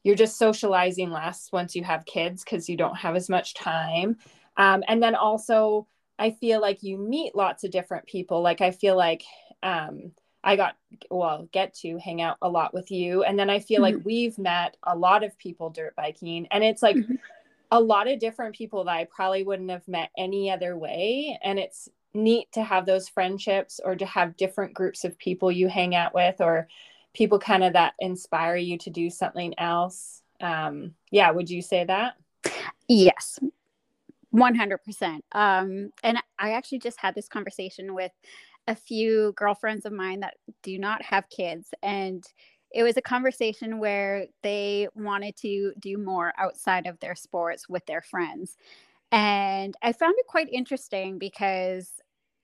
[0.03, 4.17] you're just socializing less once you have kids because you don't have as much time
[4.57, 5.87] um, and then also
[6.19, 9.25] i feel like you meet lots of different people like i feel like
[9.63, 10.13] um,
[10.47, 10.77] I got,
[11.11, 13.25] well, get to hang out a lot with you.
[13.25, 13.97] And then I feel mm-hmm.
[13.97, 16.47] like we've met a lot of people dirt biking.
[16.53, 17.17] And it's like mm-hmm.
[17.73, 21.37] a lot of different people that I probably wouldn't have met any other way.
[21.43, 25.67] And it's neat to have those friendships or to have different groups of people you
[25.67, 26.69] hang out with or
[27.13, 30.23] people kind of that inspire you to do something else.
[30.41, 32.15] Um, yeah, would you say that?
[32.89, 33.41] Yes,
[34.33, 35.21] 100%.
[35.33, 38.13] Um, and I actually just had this conversation with
[38.69, 42.25] a few girlfriends of mine that do not have kids and
[42.73, 47.87] it was a conversation where they wanted to do more outside of their sports with
[47.87, 48.57] their friends.
[49.13, 51.93] And i found it quite interesting because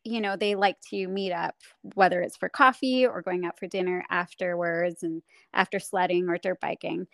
[0.04, 1.54] you know they like to meet up
[1.94, 5.22] whether it's for coffee or going out for dinner afterwards and
[5.54, 7.06] after sledding or dirt biking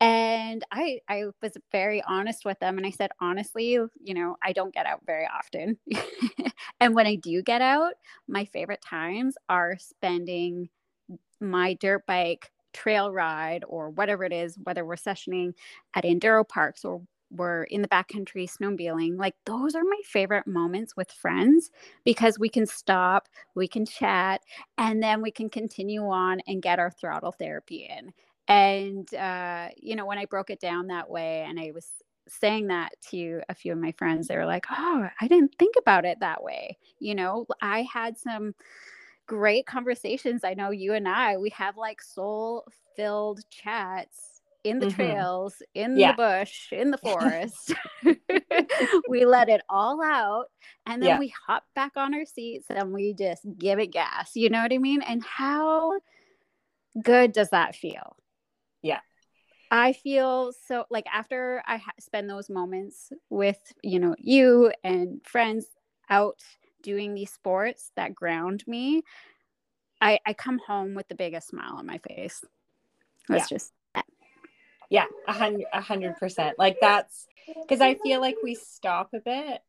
[0.00, 4.52] and i i was very honest with them and i said honestly you know i
[4.52, 5.78] don't get out very often.
[6.80, 7.94] And when i do get out
[8.28, 10.68] my favorite times are spending
[11.40, 15.54] my dirt bike trail ride or whatever it is whether we're sessioning
[15.94, 20.96] at enduro parks or we're in the backcountry snowmobiling like those are my favorite moments
[20.96, 21.70] with friends
[22.04, 24.40] because we can stop we can chat
[24.78, 28.12] and then we can continue on and get our throttle therapy in
[28.50, 31.86] and, uh, you know, when I broke it down that way and I was
[32.26, 35.76] saying that to a few of my friends, they were like, oh, I didn't think
[35.78, 36.76] about it that way.
[36.98, 38.56] You know, I had some
[39.28, 40.42] great conversations.
[40.42, 44.96] I know you and I, we have like soul filled chats in the mm-hmm.
[44.96, 46.10] trails, in yeah.
[46.10, 47.72] the bush, in the forest.
[49.08, 50.46] we let it all out
[50.86, 51.18] and then yeah.
[51.20, 54.32] we hop back on our seats and we just give it gas.
[54.34, 55.02] You know what I mean?
[55.02, 56.00] And how
[57.00, 58.16] good does that feel?
[58.82, 59.00] Yeah.
[59.70, 65.20] I feel so like after I ha- spend those moments with, you know, you and
[65.24, 65.66] friends
[66.08, 66.40] out
[66.82, 69.02] doing these sports that ground me,
[70.00, 72.42] I, I come home with the biggest smile on my face.
[73.28, 73.56] That's yeah.
[73.56, 73.72] just.
[74.92, 76.58] Yeah, a hundred, a hundred percent.
[76.58, 77.28] Like that's
[77.62, 79.62] because I feel like we stop a bit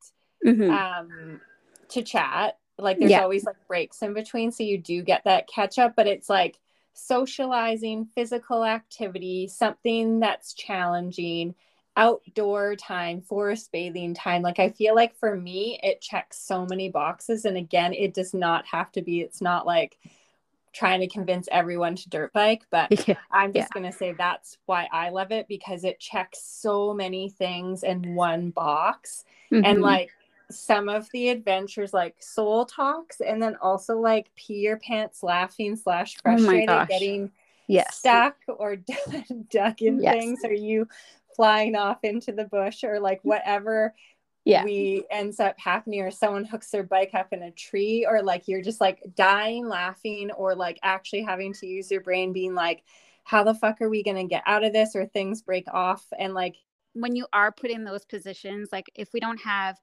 [0.44, 0.72] mm-hmm.
[0.72, 1.42] um,
[1.90, 2.58] to chat.
[2.80, 3.22] Like there's yeah.
[3.22, 5.94] always like breaks in between, so you do get that catch up.
[5.96, 6.58] But it's like
[6.94, 11.56] socializing, physical activity, something that's challenging,
[11.98, 14.42] outdoor time, forest bathing time.
[14.42, 17.46] Like I feel like for me, it checks so many boxes.
[17.46, 19.98] And again, it does not have to be, it's not like
[20.74, 23.16] trying to convince everyone to dirt bike, but yeah.
[23.32, 23.80] I'm just yeah.
[23.80, 28.16] going to say that's why I love it because it checks so many things in
[28.16, 29.26] one box.
[29.52, 29.66] Mm-hmm.
[29.66, 30.12] And like
[30.52, 35.76] some of the adventures like soul talks and then also like pee your pants laughing
[35.76, 37.32] slash oh frustrated oh getting
[37.68, 37.98] yes.
[37.98, 38.76] stuck or
[39.50, 40.14] duck in yes.
[40.14, 40.88] things are you
[41.36, 43.94] flying off into the bush or like whatever
[44.44, 44.64] yeah.
[44.64, 48.48] we ends up happening or someone hooks their bike up in a tree or like
[48.48, 52.84] you're just like dying laughing or like actually having to use your brain being like
[53.24, 56.06] how the fuck are we going to get out of this or things break off
[56.18, 56.56] and like
[56.94, 59.80] when you are put in those positions like if we don't have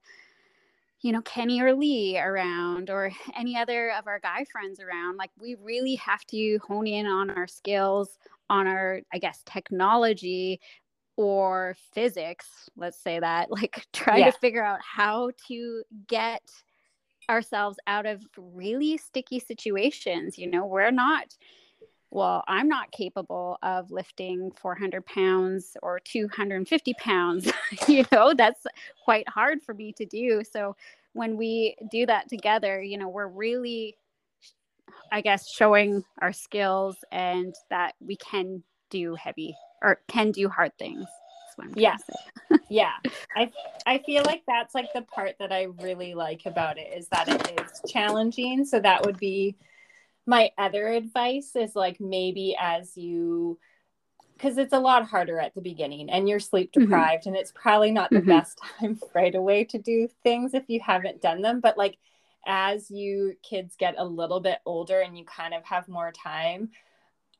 [1.01, 5.17] you know, Kenny or Lee around or any other of our guy friends around.
[5.17, 8.17] Like, we really have to hone in on our skills,
[8.49, 10.59] on our, I guess, technology
[11.15, 14.31] or physics, let's say that, like, try yeah.
[14.31, 16.41] to figure out how to get
[17.29, 20.37] ourselves out of really sticky situations.
[20.37, 21.35] You know, we're not
[22.11, 27.51] well, I'm not capable of lifting 400 pounds or 250 pounds.
[27.87, 28.65] you know, that's
[29.03, 30.41] quite hard for me to do.
[30.49, 30.75] So
[31.13, 33.95] when we do that together, you know, we're really,
[35.11, 40.71] I guess, showing our skills and that we can do heavy or can do hard
[40.79, 41.05] things.
[41.75, 41.97] Yeah.
[42.69, 42.93] yeah.
[43.35, 43.51] I
[43.85, 47.27] I feel like that's like the part that I really like about it is that
[47.27, 48.65] it is challenging.
[48.65, 49.55] So that would be
[50.29, 53.57] my other advice is like maybe as you
[54.37, 56.83] because it's a lot harder at the beginning and you're sleep mm-hmm.
[56.83, 57.29] deprived mm-hmm.
[57.29, 58.29] and it's probably not the mm-hmm.
[58.29, 61.97] best time right away to do things if you haven't done them but like
[62.45, 66.69] as you kids get a little bit older and you kind of have more time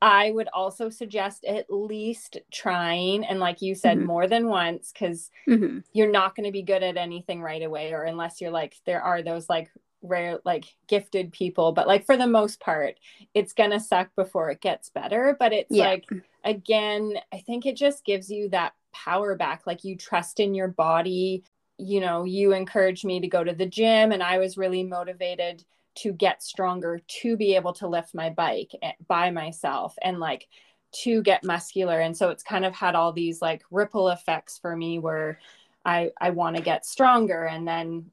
[0.02, 4.08] i would also suggest at least trying and like you said mm-hmm.
[4.08, 5.78] more than once because mm-hmm.
[5.94, 9.04] you're not going to be good at anything right away or unless you're like there
[9.04, 9.70] are those like
[10.02, 12.96] rare like gifted people but like for the most part
[13.34, 15.90] it's gonna suck before it gets better but it's yeah.
[15.90, 16.06] like
[16.44, 20.70] again i think it just gives you that power back like you trust in your
[20.70, 21.44] body
[21.78, 25.64] you know you encouraged me to go to the gym and i was really motivated
[25.96, 30.48] to get stronger to be able to lift my bike eh, by myself and like
[30.92, 34.76] to get muscular and so it's kind of had all these like ripple effects for
[34.76, 35.40] me where
[35.86, 38.06] i i want to get stronger and then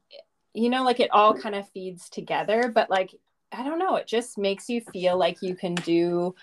[0.57, 3.13] you know like it all kind of feeds together but like
[3.51, 6.33] i don't know it just makes you feel like you can do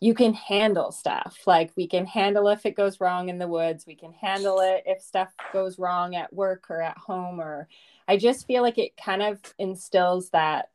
[0.00, 3.86] you can handle stuff like we can handle if it goes wrong in the woods
[3.86, 7.68] we can handle it if stuff goes wrong at work or at home or
[8.06, 10.70] i just feel like it kind of instills that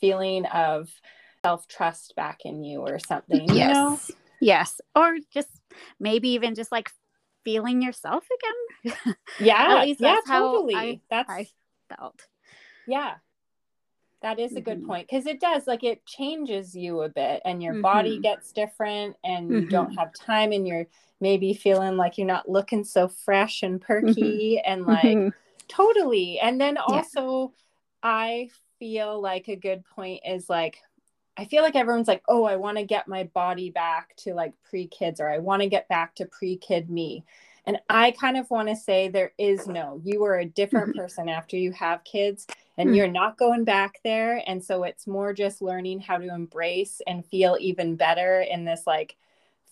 [0.00, 0.90] feeling of
[1.44, 3.46] self trust back in you or something.
[3.48, 3.68] Yes.
[3.68, 4.00] You know?
[4.40, 4.80] Yes.
[4.94, 5.60] Or just
[6.00, 6.90] maybe even just like
[7.44, 8.96] feeling yourself again.
[9.38, 9.84] Yeah.
[9.98, 10.74] yeah, totally.
[10.74, 11.46] I, that's I
[11.88, 12.26] felt.
[12.86, 13.14] Yeah.
[14.22, 14.86] That is a good mm-hmm.
[14.86, 17.82] point because it does like it changes you a bit and your mm-hmm.
[17.82, 19.68] body gets different and you mm-hmm.
[19.68, 20.86] don't have time and you're
[21.20, 24.06] maybe feeling like you're not looking so fresh and mm-hmm.
[24.06, 25.28] perky and like mm-hmm.
[25.68, 26.40] totally.
[26.40, 27.60] And then also yeah.
[28.02, 30.78] I feel like a good point is like
[31.36, 34.54] I feel like everyone's like, oh, I want to get my body back to like
[34.68, 37.24] pre kids, or I want to get back to pre kid me.
[37.66, 41.00] And I kind of want to say there is no, you are a different mm-hmm.
[41.00, 42.46] person after you have kids
[42.78, 42.96] and mm-hmm.
[42.96, 44.42] you're not going back there.
[44.46, 48.82] And so it's more just learning how to embrace and feel even better in this
[48.86, 49.16] like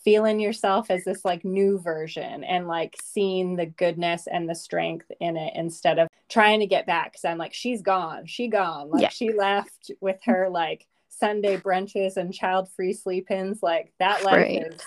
[0.05, 5.11] feeling yourself as this like new version and like seeing the goodness and the strength
[5.19, 8.91] in it instead of trying to get back because i'm like she's gone she gone
[8.91, 9.09] like yeah.
[9.09, 14.67] she left with her like sunday brunches and child free sleep-ins like that life right.
[14.67, 14.83] is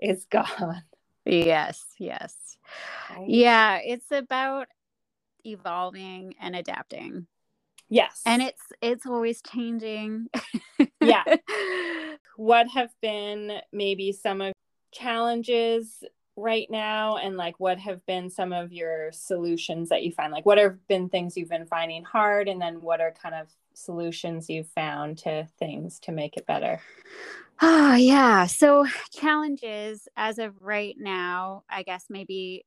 [0.00, 0.82] is gone
[1.26, 2.34] yes yes.
[3.10, 3.28] Right.
[3.28, 4.68] yeah it's about
[5.46, 7.26] evolving and adapting.
[7.88, 8.22] Yes.
[8.26, 10.28] And it's it's always changing.
[11.00, 11.24] Yeah.
[12.36, 14.52] What have been maybe some of
[14.92, 16.04] challenges
[16.36, 20.32] right now and like what have been some of your solutions that you find?
[20.32, 23.48] Like what have been things you've been finding hard and then what are kind of
[23.76, 26.80] solutions you've found to things to make it better?
[27.62, 28.46] Oh yeah.
[28.46, 32.64] So challenges as of right now i guess maybe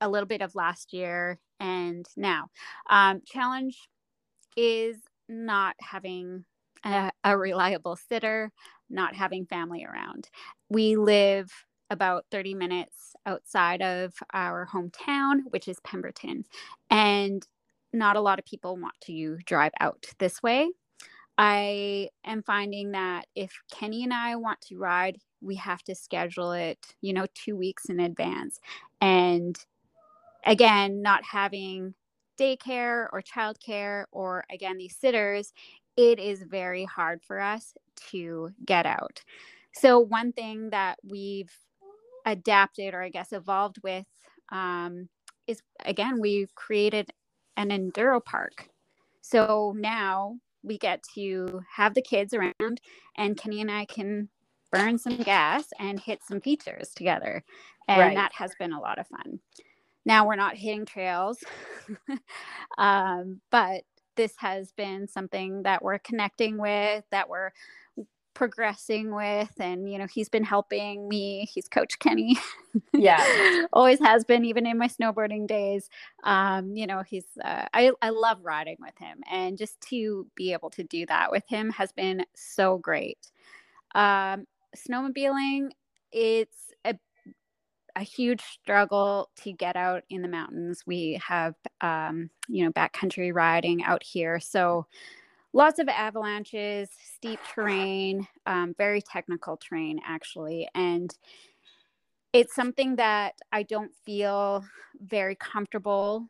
[0.00, 2.48] a little bit of last year and now.
[2.88, 3.88] Um, challenge
[4.56, 4.96] is
[5.28, 6.44] not having
[6.84, 8.52] a, a reliable sitter
[8.90, 10.30] not having family around.
[10.70, 11.52] We live
[11.90, 16.44] about 30 minutes outside of our hometown, which is Pemberton.
[16.88, 17.46] And
[17.92, 20.70] not a lot of people want to drive out this way.
[21.38, 26.52] I am finding that if Kenny and I want to ride, we have to schedule
[26.52, 28.58] it, you know, two weeks in advance.
[29.00, 29.56] And
[30.44, 31.94] again, not having
[32.38, 35.52] daycare or childcare or again, these sitters,
[35.96, 37.74] it is very hard for us
[38.10, 39.22] to get out.
[39.72, 41.52] So, one thing that we've
[42.26, 44.06] adapted or I guess evolved with
[44.50, 45.08] um,
[45.46, 47.12] is again, we've created
[47.58, 48.68] an enduro park.
[49.20, 52.80] So now we get to have the kids around,
[53.16, 54.28] and Kenny and I can
[54.70, 57.44] burn some gas and hit some features together.
[57.88, 58.14] And right.
[58.14, 59.40] that has been a lot of fun.
[60.06, 61.42] Now we're not hitting trails,
[62.78, 63.82] um, but
[64.16, 67.50] this has been something that we're connecting with, that we're
[68.38, 72.38] progressing with and you know he's been helping me he's coach kenny
[72.92, 75.90] yeah always has been even in my snowboarding days
[76.22, 80.52] um you know he's uh, I, I love riding with him and just to be
[80.52, 83.18] able to do that with him has been so great
[83.96, 84.46] um
[84.76, 85.70] snowmobiling
[86.12, 86.94] it's a
[87.96, 90.84] a huge struggle to get out in the mountains.
[90.86, 94.38] We have, um, you know, backcountry riding out here.
[94.38, 94.86] So
[95.52, 100.68] lots of avalanches, steep terrain, um, very technical terrain, actually.
[100.74, 101.14] And
[102.32, 104.64] it's something that I don't feel
[105.00, 106.28] very comfortable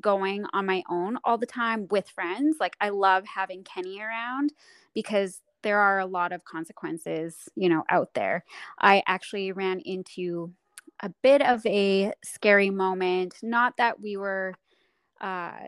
[0.00, 2.56] going on my own all the time with friends.
[2.60, 4.52] Like, I love having Kenny around
[4.94, 8.44] because there are a lot of consequences, you know, out there.
[8.78, 10.52] I actually ran into
[11.00, 13.36] a bit of a scary moment.
[13.42, 14.54] Not that we were
[15.20, 15.58] uh,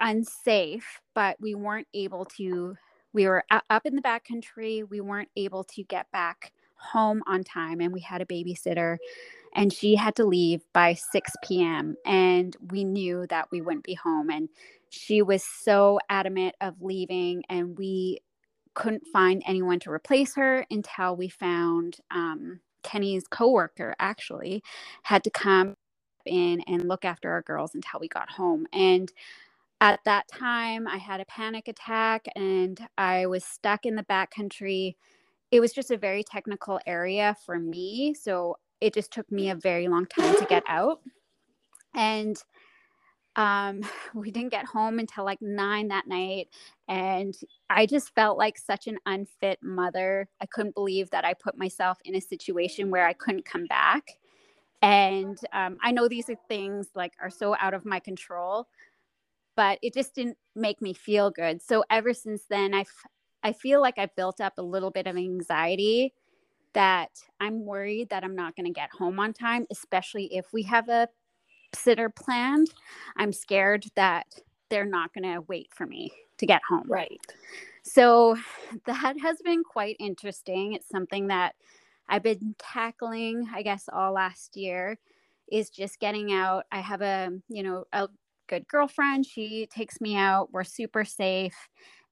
[0.00, 2.76] unsafe, but we weren't able to.
[3.12, 4.88] We were up in the backcountry.
[4.88, 8.98] We weren't able to get back home on time, and we had a babysitter,
[9.54, 11.96] and she had to leave by 6 p.m.
[12.06, 14.48] And we knew that we wouldn't be home, and
[14.90, 18.20] she was so adamant of leaving, and we
[18.74, 23.94] couldn't find anyone to replace her until we found um, Kenny's coworker.
[23.98, 24.62] Actually,
[25.04, 25.76] had to come
[26.26, 29.12] in and look after our girls until we got home, and
[29.80, 34.96] at that time, I had a panic attack and I was stuck in the backcountry.
[35.50, 38.14] It was just a very technical area for me.
[38.14, 41.00] So it just took me a very long time to get out.
[41.94, 42.36] And
[43.36, 43.82] um,
[44.14, 46.48] we didn't get home until like nine that night.
[46.88, 47.34] And
[47.70, 50.28] I just felt like such an unfit mother.
[50.40, 54.04] I couldn't believe that I put myself in a situation where I couldn't come back.
[54.82, 58.68] And um, I know these things like are so out of my control,
[59.58, 61.60] but it just didn't make me feel good.
[61.60, 63.06] So ever since then, I, f-
[63.42, 66.14] I feel like I built up a little bit of anxiety
[66.74, 70.62] that I'm worried that I'm not going to get home on time, especially if we
[70.62, 71.08] have a
[71.74, 72.68] sitter planned.
[73.16, 74.26] I'm scared that
[74.70, 76.84] they're not going to wait for me to get home.
[76.86, 77.20] Right.
[77.82, 78.36] So
[78.86, 80.74] that has been quite interesting.
[80.74, 81.56] It's something that
[82.08, 85.00] I've been tackling, I guess, all last year
[85.50, 86.64] is just getting out.
[86.70, 88.08] I have a, you know, a
[88.48, 89.26] good girlfriend.
[89.26, 90.52] She takes me out.
[90.52, 91.56] We're super safe.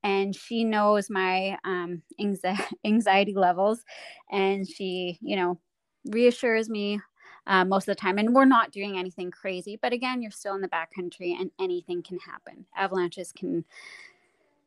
[0.05, 2.03] And she knows my um,
[2.85, 3.85] anxiety levels.
[4.31, 5.61] And she, you know,
[6.07, 7.01] reassures me
[7.49, 8.19] uh, most of the time.
[8.19, 9.79] And we're not doing anything crazy.
[9.81, 12.67] But again, you're still in the backcountry and anything can happen.
[12.77, 13.65] Avalanches can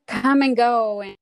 [0.07, 1.15] come and go and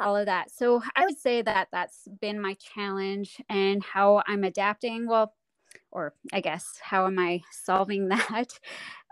[0.00, 0.50] all of that.
[0.50, 5.06] So I would say that that's been my challenge and how I'm adapting.
[5.08, 5.34] Well,
[5.90, 8.58] or I guess, how am I solving that?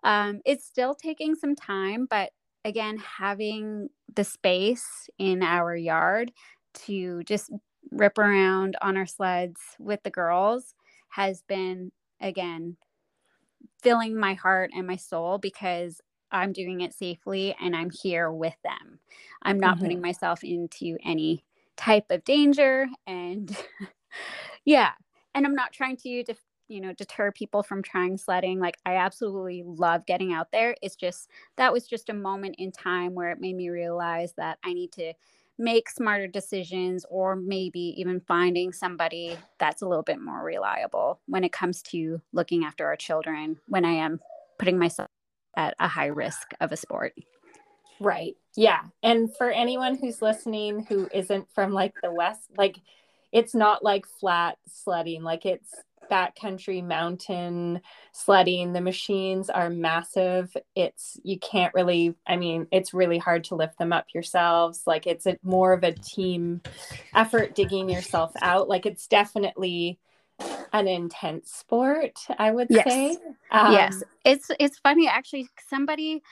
[0.05, 2.31] Um, it's still taking some time, but
[2.65, 6.31] again, having the space in our yard
[6.75, 7.51] to just
[7.91, 10.75] rip around on our sleds with the girls
[11.11, 12.77] has been again
[13.83, 16.01] filling my heart and my soul because
[16.33, 18.99] I'm doing it safely and I'm here with them.
[19.43, 19.85] I'm not mm-hmm.
[19.85, 21.45] putting myself into any
[21.77, 23.55] type of danger and
[24.65, 24.93] yeah,
[25.35, 26.25] and I'm not trying to
[26.69, 30.97] you know deter people from trying sledding like i absolutely love getting out there it's
[30.97, 34.73] just that was just a moment in time where it made me realize that i
[34.73, 35.13] need to
[35.59, 41.45] make smarter decisions or maybe even finding somebody that's a little bit more reliable when
[41.45, 44.21] it comes to looking after our children when I am
[44.59, 45.09] putting myself
[45.57, 47.15] at a high risk of a sport.
[48.01, 48.37] Right.
[48.57, 48.81] Yeah.
[49.03, 52.79] And for anyone who's listening who isn't from like the West, like
[53.31, 55.73] it's not like flat sledding, like it's
[56.11, 57.81] backcountry mountain
[58.13, 58.73] sledding.
[58.73, 60.57] The machines are massive.
[60.75, 64.83] It's you can't really I mean, it's really hard to lift them up yourselves.
[64.87, 66.63] Like it's a more of a team
[67.15, 68.69] effort digging yourself out.
[68.69, 69.99] Like it's definitely
[70.73, 72.85] an intense sport, I would yes.
[72.85, 73.17] say.
[73.51, 74.03] Um, yes.
[74.25, 76.23] It's it's funny actually somebody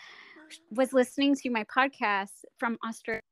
[0.70, 3.22] was listening to my podcast from Australia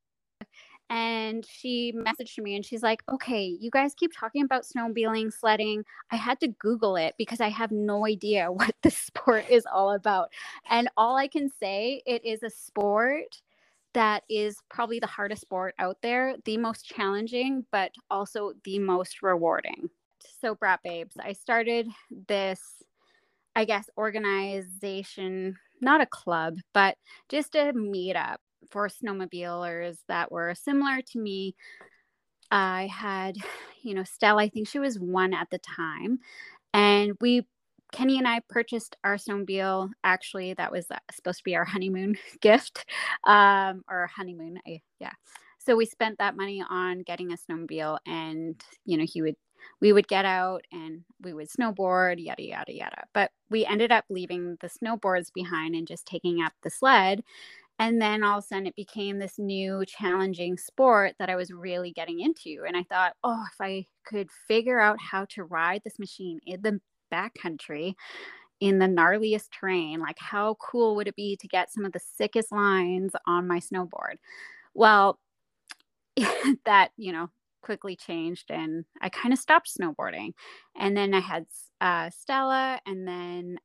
[0.91, 5.85] and she messaged me and she's like, okay, you guys keep talking about snowmobiling, sledding.
[6.11, 9.93] I had to Google it because I have no idea what the sport is all
[9.93, 10.31] about.
[10.69, 13.41] And all I can say, it is a sport
[13.93, 19.21] that is probably the hardest sport out there, the most challenging, but also the most
[19.21, 19.89] rewarding.
[20.41, 21.87] So, Brap Babes, I started
[22.27, 22.83] this,
[23.55, 26.97] I guess, organization, not a club, but
[27.29, 28.37] just a meetup
[28.71, 31.55] for snowmobilers that were similar to me.
[32.49, 33.37] I had,
[33.83, 36.19] you know, Stella, I think she was one at the time.
[36.73, 37.45] And we,
[37.91, 39.89] Kenny and I purchased our snowmobile.
[40.03, 42.85] Actually, that was uh, supposed to be our honeymoon gift
[43.25, 44.59] um, or honeymoon.
[44.67, 45.11] I, yeah.
[45.59, 49.35] So we spent that money on getting a snowmobile and, you know, he would,
[49.79, 53.03] we would get out and we would snowboard, yada, yada, yada.
[53.13, 57.23] But we ended up leaving the snowboards behind and just taking up the sled
[57.81, 61.51] and then all of a sudden it became this new challenging sport that I was
[61.51, 62.63] really getting into.
[62.67, 66.61] And I thought, oh, if I could figure out how to ride this machine in
[66.61, 66.79] the
[67.11, 67.95] backcountry
[68.59, 71.99] in the gnarliest terrain, like how cool would it be to get some of the
[71.99, 74.17] sickest lines on my snowboard?
[74.75, 75.17] Well,
[76.65, 77.31] that, you know,
[77.63, 80.33] quickly changed and I kind of stopped snowboarding.
[80.77, 81.47] And then I had
[81.81, 83.57] uh, Stella, and then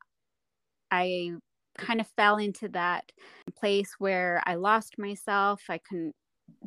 [0.91, 1.33] I
[1.77, 3.13] kind of fell into that
[3.57, 5.63] place where I lost myself.
[5.69, 6.15] I couldn't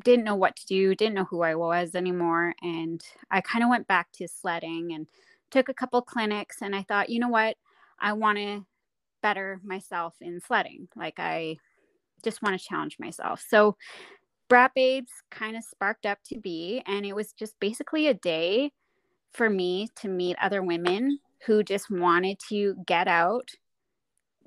[0.03, 2.53] didn't know what to do, didn't know who I was anymore.
[2.61, 3.01] And
[3.31, 5.07] I kind of went back to sledding and
[5.51, 7.55] took a couple clinics and I thought, you know what?
[7.99, 8.65] I want to
[9.21, 10.87] better myself in sledding.
[10.95, 11.57] Like I
[12.23, 13.43] just want to challenge myself.
[13.47, 13.75] So
[14.49, 18.71] Brap Babes kind of sparked up to be, and it was just basically a day
[19.31, 23.51] for me to meet other women who just wanted to get out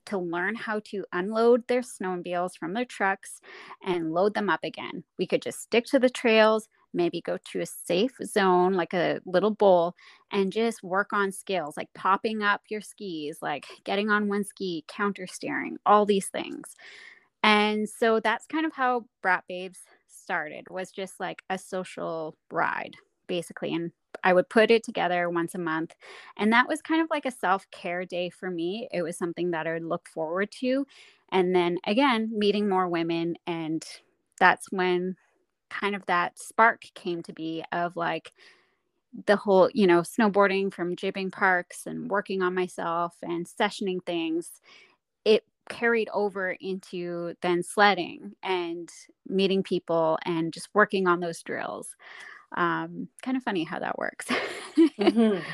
[0.07, 3.41] to learn how to unload their snowmobiles from their trucks
[3.85, 5.05] and load them up again.
[5.19, 9.21] We could just stick to the trails, maybe go to a safe zone like a
[9.25, 9.95] little bowl
[10.31, 14.85] and just work on skills like popping up your skis, like getting on one ski,
[14.89, 16.75] counter steering, all these things.
[17.43, 22.95] And so that's kind of how Brap Babes started was just like a social ride
[23.27, 23.93] basically and
[24.25, 25.95] I would put it together once a month
[26.37, 28.89] and that was kind of like a self-care day for me.
[28.93, 30.87] It was something that I would look forward to
[31.31, 33.85] and then again meeting more women and
[34.41, 35.17] that's when
[35.71, 38.33] kind of that spark came to be of like
[39.27, 44.61] the whole, you know, snowboarding from jibbing parks and working on myself and sessioning things.
[45.25, 48.91] It carried over into then sledding and
[49.29, 51.97] meeting people and just working on those drills.
[52.57, 54.27] Um, kind of funny how that works.
[54.77, 55.39] mm-hmm.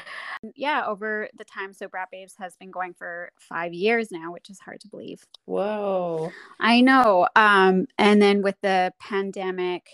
[0.54, 1.72] Yeah, over the time.
[1.72, 5.24] So Brap Babes has been going for five years now, which is hard to believe.
[5.46, 6.30] Whoa.
[6.60, 7.26] I know.
[7.34, 9.88] Um, and then with the pandemic,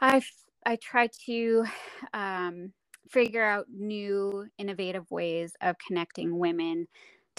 [0.00, 0.22] I
[0.64, 1.66] I tried to
[2.14, 2.72] um,
[3.08, 6.88] figure out new innovative ways of connecting women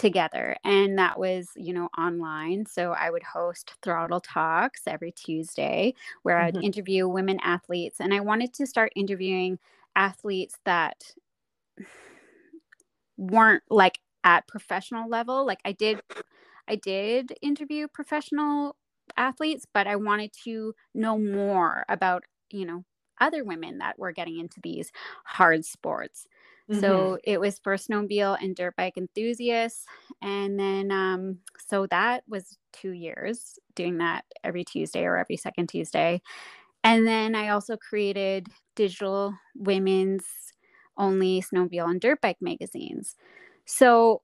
[0.00, 5.92] together and that was you know online so i would host throttle talks every tuesday
[6.22, 6.64] where i'd mm-hmm.
[6.64, 9.58] interview women athletes and i wanted to start interviewing
[9.94, 11.12] athletes that
[13.18, 16.00] weren't like at professional level like i did
[16.66, 18.76] i did interview professional
[19.18, 22.82] athletes but i wanted to know more about you know
[23.20, 24.90] other women that were getting into these
[25.26, 26.26] hard sports
[26.70, 26.80] Mm-hmm.
[26.80, 29.84] So it was for snowmobile and dirt bike enthusiasts.
[30.22, 35.68] And then, um, so that was two years doing that every Tuesday or every second
[35.68, 36.22] Tuesday.
[36.84, 38.46] And then I also created
[38.76, 40.24] digital women's
[40.96, 43.16] only snowmobile and dirt bike magazines.
[43.64, 44.22] So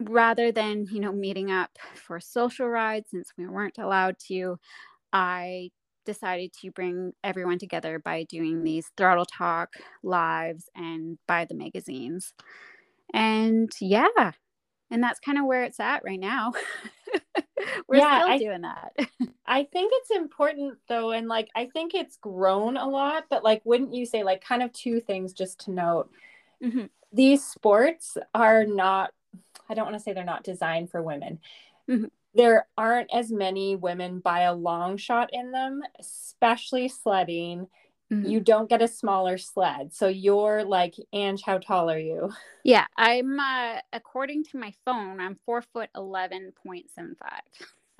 [0.00, 4.58] rather than, you know, meeting up for social rides since we weren't allowed to,
[5.12, 5.70] I
[6.06, 12.32] decided to bring everyone together by doing these throttle talk lives and buy the magazines.
[13.12, 14.32] And yeah,
[14.90, 16.52] and that's kind of where it's at right now.
[17.88, 18.92] We're yeah, still I, doing that.
[19.46, 23.62] I think it's important though, and like I think it's grown a lot, but like
[23.64, 26.10] wouldn't you say like kind of two things just to note?
[26.62, 26.86] Mm-hmm.
[27.12, 29.12] These sports are not
[29.68, 31.40] I don't want to say they're not designed for women.
[31.88, 37.66] Mm-hmm there aren't as many women by a long shot in them, especially sledding.
[38.12, 38.28] Mm-hmm.
[38.28, 39.92] You don't get a smaller sled.
[39.92, 42.30] So you're like, Ange, how tall are you?
[42.62, 47.14] Yeah, I'm, uh, according to my phone, I'm four foot 11.75.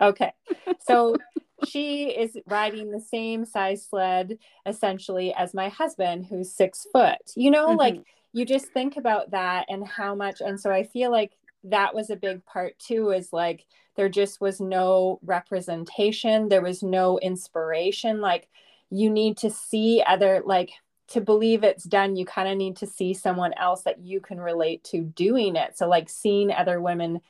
[0.00, 0.32] Okay.
[0.80, 1.16] So
[1.68, 7.32] she is riding the same size sled essentially as my husband, who's six foot.
[7.34, 7.78] You know, mm-hmm.
[7.78, 10.40] like you just think about that and how much.
[10.40, 11.32] And so I feel like
[11.70, 16.82] that was a big part too, is like, there just was no representation there was
[16.82, 18.46] no inspiration like
[18.90, 20.70] you need to see other like
[21.08, 24.40] to believe it's done you kind of need to see someone else that you can
[24.40, 25.78] relate to doing it.
[25.78, 27.20] So like seeing other women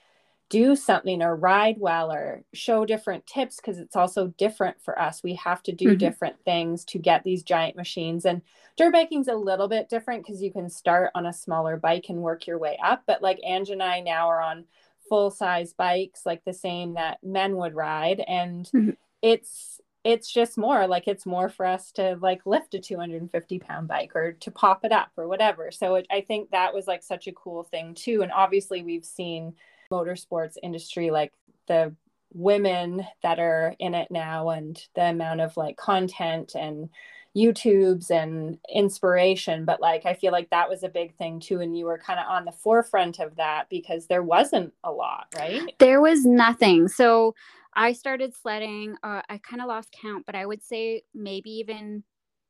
[0.49, 5.23] do something or ride well or show different tips because it's also different for us.
[5.23, 5.99] We have to do mm-hmm.
[5.99, 8.25] different things to get these giant machines.
[8.25, 8.43] And
[8.77, 12.23] dirt biking's a little bit different because you can start on a smaller bike and
[12.23, 13.03] work your way up.
[13.07, 14.65] But like Ange and I now are on
[15.09, 18.91] full size bikes like the same that men would ride and mm-hmm.
[19.23, 23.89] it's it's just more like it's more for us to like lift a 250 pound
[23.89, 27.03] bike or to pop it up or whatever so it, i think that was like
[27.03, 29.55] such a cool thing too and obviously we've seen
[29.91, 31.33] motorsports industry like
[31.67, 31.95] the
[32.33, 36.91] women that are in it now and the amount of like content and
[37.37, 39.65] YouTubes and inspiration.
[39.65, 41.61] But like, I feel like that was a big thing too.
[41.61, 45.27] And you were kind of on the forefront of that because there wasn't a lot,
[45.37, 45.75] right?
[45.79, 46.89] There was nothing.
[46.89, 47.35] So
[47.75, 48.97] I started sledding.
[49.03, 52.03] Uh, I kind of lost count, but I would say maybe even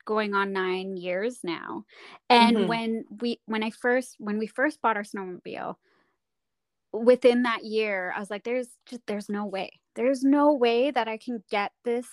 [0.05, 1.84] going on nine years now.
[2.30, 2.68] And mm-hmm.
[2.68, 5.74] when we, when I first, when we first bought our snowmobile,
[7.05, 9.80] within that year, I was like, there's just, there's no way.
[9.94, 12.07] There's no way that I can get this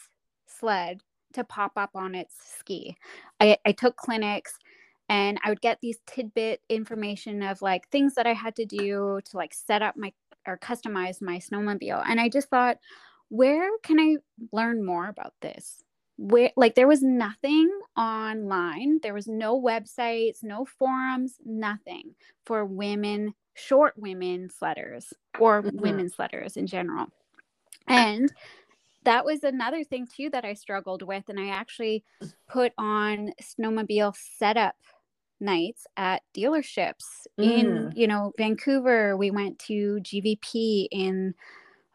[0.47, 1.01] sled
[1.33, 2.95] to pop up on its ski.
[3.39, 4.57] I, I took clinics
[5.09, 9.19] and I would get these tidbit information of like things that I had to do
[9.25, 10.13] to like set up my
[10.47, 12.03] or customize my snowmobile.
[12.07, 12.77] And I just thought,
[13.29, 14.17] where can I
[14.51, 15.83] learn more about this?
[16.17, 22.15] Where like there was nothing online, there was no websites, no forums, nothing
[22.45, 25.79] for women, short women's letters or mm-hmm.
[25.79, 27.07] women sledders in general.
[27.87, 28.31] And
[29.03, 31.25] that was another thing too that I struggled with.
[31.29, 32.03] And I actually
[32.47, 34.75] put on snowmobile setup
[35.39, 37.43] nights at dealerships mm.
[37.43, 39.17] in, you know, Vancouver.
[39.17, 41.33] We went to GVP in,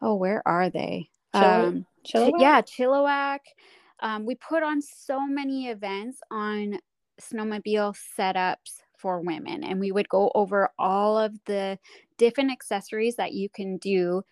[0.01, 1.09] oh, where are they?
[1.35, 2.39] Chill- um, Chilliwack?
[2.41, 3.39] yeah, Chilliwack.
[4.01, 6.79] Um, we put on so many events on
[7.19, 11.79] snowmobile setups for women, and we would go over all of the
[12.17, 14.23] different accessories that you can do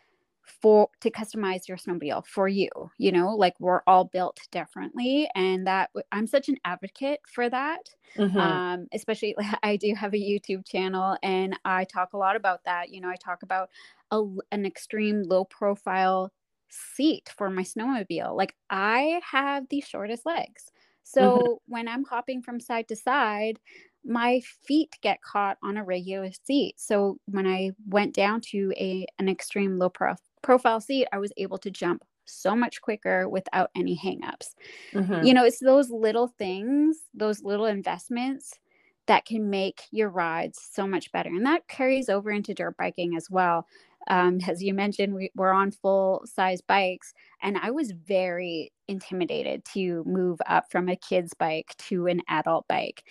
[0.62, 5.68] for to customize your snowmobile for you you know like we're all built differently and
[5.68, 8.38] that i'm such an advocate for that mm-hmm.
[8.38, 12.90] um especially i do have a youtube channel and i talk a lot about that
[12.90, 13.70] you know i talk about
[14.12, 16.32] a, an extreme low profile
[16.70, 21.20] seat for my snowmobile like i have the shortest legs mm-hmm.
[21.20, 21.54] so mm-hmm.
[21.68, 23.60] when i'm hopping from side to side
[24.08, 26.76] my feet get caught on a regular seat.
[26.78, 31.34] So when I went down to a an extreme low prof- profile seat, I was
[31.38, 34.56] able to jump so much quicker without any hangups.
[34.94, 35.26] Mm-hmm.
[35.26, 38.60] You know, it's those little things, those little investments
[39.08, 41.30] that can make your rides so much better.
[41.30, 43.66] And that carries over into dirt biking as well.
[44.10, 49.66] Um, as you mentioned, we, we're on full size bikes, and I was very intimidated
[49.74, 53.04] to move up from a kid's bike to an adult bike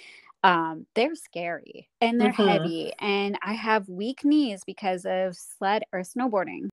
[0.46, 2.48] um, they're scary and they're mm-hmm.
[2.48, 2.92] heavy.
[3.00, 6.68] And I have weak knees because of sled or snowboarding.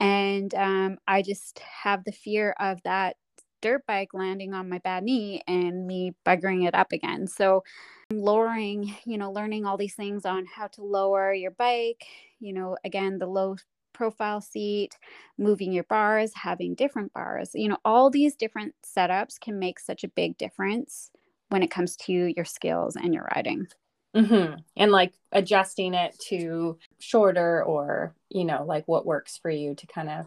[0.00, 3.16] And um, I just have the fear of that
[3.60, 7.26] dirt bike landing on my bad knee and me buggering it up again.
[7.26, 7.62] So
[8.10, 12.06] I'm lowering, you know, learning all these things on how to lower your bike,
[12.38, 13.56] you know, again, the low
[13.92, 14.96] profile seat,
[15.36, 20.04] moving your bars, having different bars, you know, all these different setups can make such
[20.04, 21.10] a big difference
[21.50, 23.68] when it comes to your skills and your riding.
[24.16, 24.54] Mm-hmm.
[24.76, 29.86] And like adjusting it to shorter or, you know, like what works for you to
[29.86, 30.26] kind of.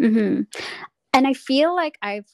[0.00, 0.42] Mm-hmm.
[1.12, 2.26] And I feel like I've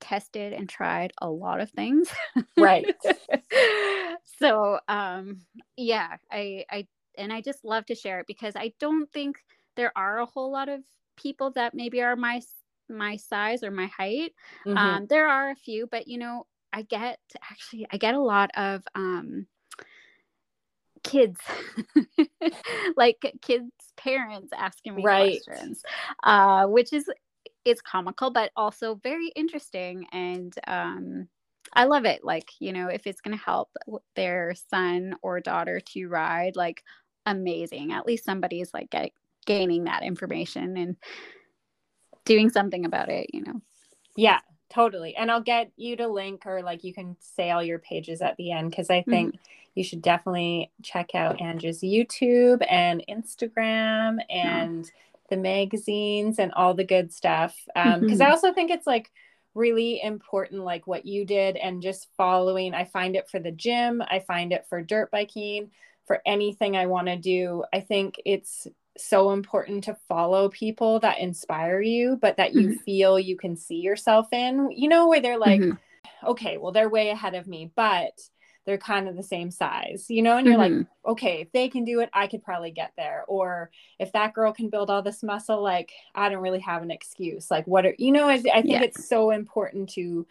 [0.00, 2.08] tested and tried a lot of things.
[2.56, 2.94] Right.
[4.38, 5.40] so, um,
[5.76, 6.86] yeah, I, I,
[7.16, 9.38] and I just love to share it because I don't think
[9.76, 10.80] there are a whole lot of
[11.16, 12.40] people that maybe are my
[12.88, 14.32] my size or my height.
[14.66, 14.78] Mm-hmm.
[14.78, 17.18] Um, there are a few, but you know, I get
[17.50, 19.46] actually I get a lot of um
[21.02, 21.40] kids
[22.96, 25.40] like kids parents asking me right.
[25.44, 25.82] questions
[26.22, 27.08] uh which is
[27.64, 31.28] it's comical but also very interesting and um
[31.74, 32.24] I love it.
[32.24, 33.68] Like you know if it's going to help
[34.16, 36.82] their son or daughter to ride like
[37.26, 37.92] amazing.
[37.92, 39.10] At least somebody's like get,
[39.46, 40.96] gaining that information and
[42.24, 43.60] doing something about it you know?
[44.16, 44.40] Yeah
[44.70, 48.20] totally and i'll get you to link or like you can say all your pages
[48.20, 49.42] at the end because i think mm-hmm.
[49.74, 54.90] you should definitely check out andrew's youtube and instagram and yeah.
[55.30, 58.28] the magazines and all the good stuff um because mm-hmm.
[58.28, 59.10] i also think it's like
[59.54, 64.02] really important like what you did and just following i find it for the gym
[64.08, 65.70] i find it for dirt biking
[66.06, 68.66] for anything i want to do i think it's
[68.98, 72.78] so important to follow people that inspire you, but that you mm-hmm.
[72.84, 76.26] feel you can see yourself in, you know, where they're like, mm-hmm.
[76.28, 78.12] okay, well, they're way ahead of me, but
[78.66, 80.78] they're kind of the same size, you know, and you're mm-hmm.
[80.78, 83.24] like, okay, if they can do it, I could probably get there.
[83.26, 86.90] Or if that girl can build all this muscle, like, I don't really have an
[86.90, 87.50] excuse.
[87.50, 88.82] Like, what are, you know, I, I think yeah.
[88.82, 90.26] it's so important to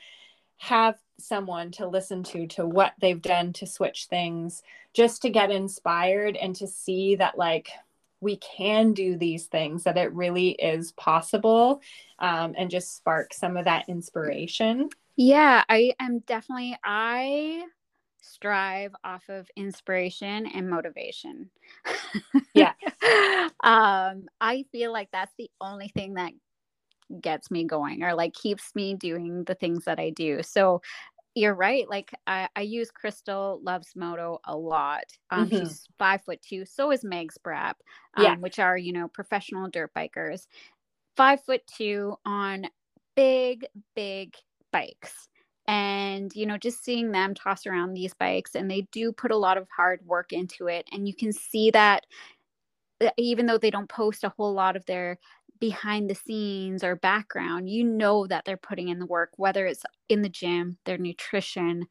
[0.57, 4.61] have someone to listen to to what they've done to switch things
[4.93, 7.70] just to get inspired and to see that like
[8.20, 11.82] we can do these things, that it really is possible,
[12.20, 14.89] um, and just spark some of that inspiration.
[15.15, 17.63] Yeah, I am definitely, I
[18.22, 21.49] strive off of inspiration and motivation.
[22.53, 22.74] yeah.
[23.63, 26.34] um, I feel like that's the only thing that
[27.22, 30.43] gets me going or like keeps me doing the things that I do.
[30.43, 30.82] So
[31.38, 31.89] you're right.
[31.89, 35.03] Like I, I use Crystal loves moto a lot.
[35.29, 35.59] Um, mm-hmm.
[35.59, 36.65] She's five foot two.
[36.65, 37.75] So is Meg Sprapp,
[38.15, 38.35] um, yeah.
[38.38, 40.47] which are you know professional dirt bikers.
[41.15, 42.67] Five foot two on
[43.15, 43.65] big,
[43.95, 44.35] big
[44.71, 45.29] bikes,
[45.67, 49.38] and you know just seeing them toss around these bikes, and they do put a
[49.38, 52.05] lot of hard work into it, and you can see that
[52.99, 55.19] uh, even though they don't post a whole lot of their
[55.59, 59.83] behind the scenes or background, you know that they're putting in the work, whether it's
[60.09, 61.85] in the gym, their nutrition,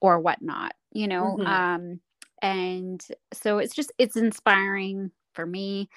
[0.00, 1.36] or whatnot, you know.
[1.38, 1.46] Mm-hmm.
[1.46, 2.00] Um,
[2.42, 5.88] and so it's just it's inspiring for me.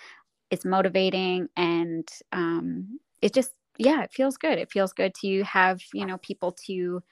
[0.50, 4.58] It's motivating, and um, it just yeah, it feels good.
[4.58, 7.04] It feels good to have you know people to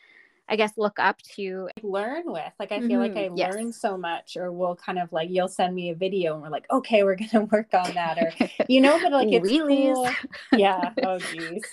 [0.47, 2.51] I guess look up to learn with.
[2.59, 3.15] Like I feel mm-hmm.
[3.15, 3.53] like I yes.
[3.53, 6.49] learn so much or we'll kind of like you'll send me a video and we're
[6.49, 8.31] like, okay, we're gonna work on that or
[8.69, 10.09] you know, but like it's cool.
[10.53, 10.91] Yeah.
[11.03, 11.63] Oh geez.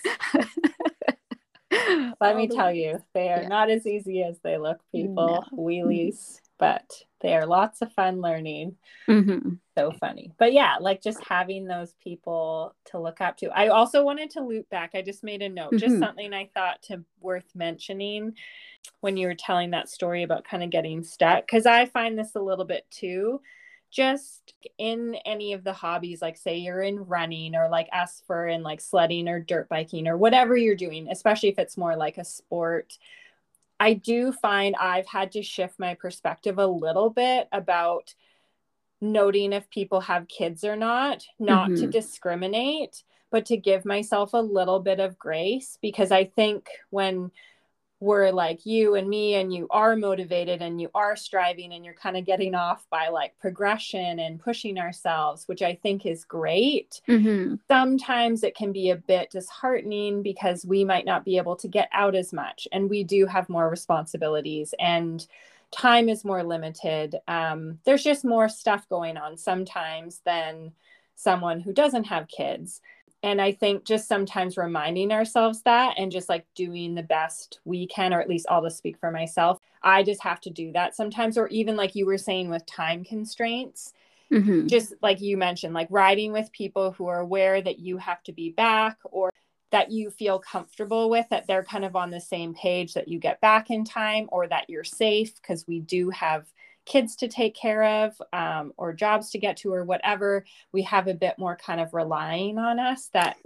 [2.21, 3.49] Let me tell you, they are yeah.
[3.49, 5.47] not as easy as they look, people.
[5.53, 5.59] No.
[5.59, 8.77] Wheelies but they are lots of fun learning.
[9.09, 9.55] Mm-hmm.
[9.77, 10.33] So funny.
[10.39, 13.49] But yeah, like just having those people to look up to.
[13.49, 14.93] I also wanted to loop back.
[14.95, 15.79] I just made a note, mm-hmm.
[15.79, 18.35] just something I thought to worth mentioning
[19.01, 21.49] when you were telling that story about kind of getting stuck.
[21.49, 23.41] Cause I find this a little bit too.
[23.93, 28.49] just in any of the hobbies, like say you're in running or like us for
[28.49, 32.19] in like sledding or dirt biking or whatever you're doing, especially if it's more like
[32.19, 32.97] a sport.
[33.83, 38.15] I do find I've had to shift my perspective a little bit about
[39.01, 41.81] noting if people have kids or not, not mm-hmm.
[41.81, 43.03] to discriminate,
[43.33, 47.33] but to give myself a little bit of grace because I think when
[48.03, 51.95] we're like you and me and you are motivated and you are striving and you're
[51.95, 57.01] kind of getting off by like progression and pushing ourselves which i think is great.
[57.09, 57.55] Mm-hmm.
[57.69, 61.89] sometimes it can be a bit disheartening because we might not be able to get
[61.93, 65.27] out as much and we do have more responsibilities and
[65.73, 67.17] time is more limited.
[67.27, 70.73] Um, there's just more stuff going on sometimes than
[71.17, 72.81] someone who doesn't have kids
[73.23, 77.87] and i think just sometimes reminding ourselves that and just like doing the best we
[77.87, 80.95] can or at least i'll just speak for myself i just have to do that
[80.95, 83.93] sometimes or even like you were saying with time constraints
[84.31, 84.67] mm-hmm.
[84.67, 88.33] just like you mentioned like riding with people who are aware that you have to
[88.33, 89.33] be back or
[89.71, 93.19] that you feel comfortable with that they're kind of on the same page that you
[93.19, 96.47] get back in time or that you're safe because we do have
[96.85, 101.09] kids to take care of um, or jobs to get to or whatever, we have
[101.09, 103.37] a bit more kind of relying on us that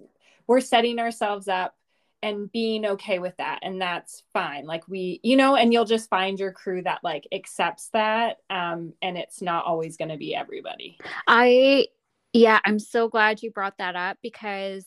[0.47, 1.75] we're setting ourselves up
[2.23, 4.65] and being okay with that and that's fine.
[4.65, 8.95] Like we you know and you'll just find your crew that like accepts that um
[9.03, 10.99] and it's not always going to be everybody.
[11.27, 11.89] I
[12.37, 14.85] yeah i'm so glad you brought that up because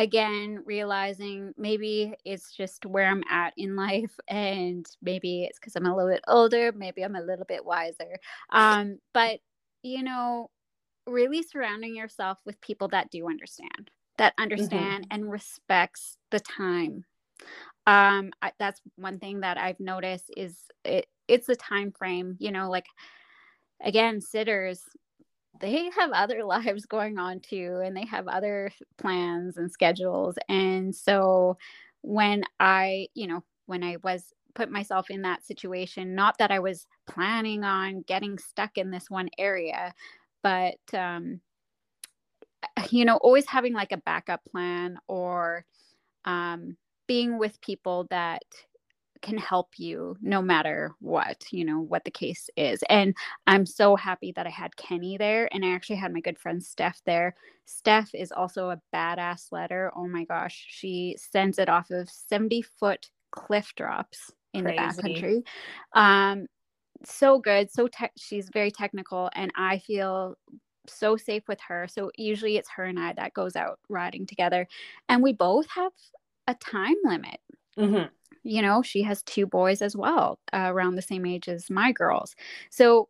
[0.00, 5.86] again realizing maybe it's just where i'm at in life and maybe it's because i'm
[5.86, 8.18] a little bit older maybe i'm a little bit wiser
[8.50, 9.40] um, but
[9.82, 10.50] you know
[11.06, 15.22] really surrounding yourself with people that do understand that understand mm-hmm.
[15.22, 17.04] and respects the time
[17.86, 22.52] um I, that's one thing that i've noticed is it it's the time frame you
[22.52, 22.86] know like
[23.82, 24.82] again sitters
[25.60, 30.94] they have other lives going on too and they have other plans and schedules and
[30.94, 31.56] so
[32.02, 36.58] when i you know when i was put myself in that situation not that i
[36.58, 39.94] was planning on getting stuck in this one area
[40.42, 41.40] but um
[42.90, 45.64] you know always having like a backup plan or
[46.24, 48.42] um being with people that
[49.22, 52.82] can help you no matter what, you know, what the case is.
[52.88, 53.14] And
[53.46, 56.62] I'm so happy that I had Kenny there and I actually had my good friend
[56.62, 57.34] Steph there.
[57.66, 59.90] Steph is also a badass sledder.
[59.94, 64.76] Oh my gosh, she sends it off of 70 foot cliff drops in Crazy.
[64.76, 65.42] the backcountry.
[65.94, 66.46] Um,
[67.04, 70.36] so good, so te- she's very technical, and I feel
[70.86, 71.86] so safe with her.
[71.88, 74.66] So usually it's her and I that goes out riding together,
[75.08, 75.92] and we both have
[76.46, 77.38] a time limit.
[77.78, 78.08] Mm-hmm
[78.42, 81.92] you know she has two boys as well uh, around the same age as my
[81.92, 82.34] girls.
[82.70, 83.08] So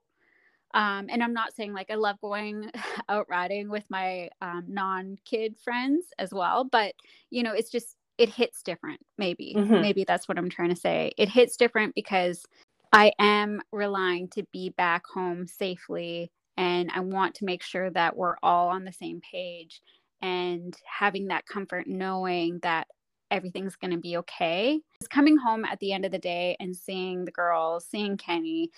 [0.75, 2.71] um, and i'm not saying like i love going
[3.09, 6.95] out riding with my um, non-kid friends as well but
[7.31, 9.55] you know it's just it hits different maybe.
[9.57, 9.81] Mm-hmm.
[9.81, 11.13] maybe that's what i'm trying to say.
[11.17, 12.45] It hits different because
[12.93, 18.17] i am relying to be back home safely and i want to make sure that
[18.17, 19.81] we're all on the same page
[20.23, 22.89] and having that comfort knowing that
[23.31, 24.81] everything's going to be okay.
[25.01, 28.71] Just coming home at the end of the day and seeing the girls, seeing Kenny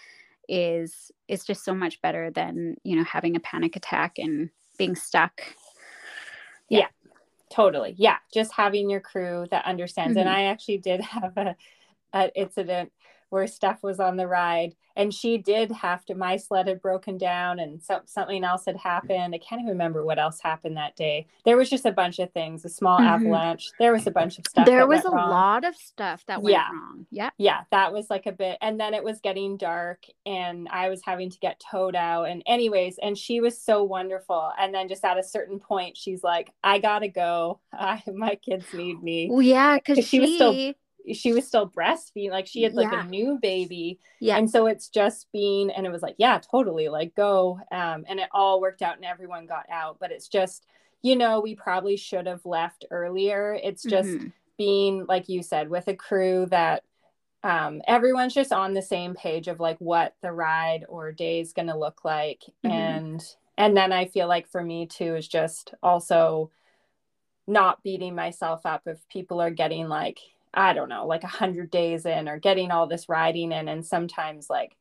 [0.48, 4.96] is is just so much better than, you know, having a panic attack and being
[4.96, 5.40] stuck.
[6.68, 6.78] Yeah.
[6.80, 6.86] yeah
[7.52, 7.94] totally.
[7.96, 10.16] Yeah, just having your crew that understands.
[10.16, 10.26] Mm-hmm.
[10.26, 11.56] And I actually did have a
[12.14, 12.92] an incident
[13.32, 17.16] where Steph was on the ride and she did have to my sled had broken
[17.16, 19.34] down and so, something else had happened.
[19.34, 21.26] I can't even remember what else happened that day.
[21.46, 23.08] There was just a bunch of things a small mm-hmm.
[23.08, 23.70] avalanche.
[23.78, 25.30] There was a bunch of stuff there was a wrong.
[25.30, 26.68] lot of stuff that went yeah.
[26.70, 27.06] wrong.
[27.10, 30.88] Yeah yeah that was like a bit and then it was getting dark and i
[30.88, 34.52] was having to get towed out and anyways and she was so wonderful.
[34.58, 37.60] And then just at a certain point she's like i gotta go.
[37.72, 39.28] I, my kids need me.
[39.30, 40.74] Well yeah because she, she was still
[41.12, 43.04] she was still breastfeeding like she had like yeah.
[43.04, 46.88] a new baby yeah and so it's just being and it was like yeah totally
[46.88, 50.66] like go um and it all worked out and everyone got out but it's just
[51.02, 54.28] you know we probably should have left earlier it's just mm-hmm.
[54.56, 56.82] being like you said with a crew that
[57.44, 61.52] um, everyone's just on the same page of like what the ride or day is
[61.52, 62.70] going to look like mm-hmm.
[62.70, 63.24] and
[63.58, 66.50] and then i feel like for me too is just also
[67.48, 70.20] not beating myself up if people are getting like
[70.54, 73.68] I don't know, like a hundred days in or getting all this riding in.
[73.68, 74.76] And sometimes like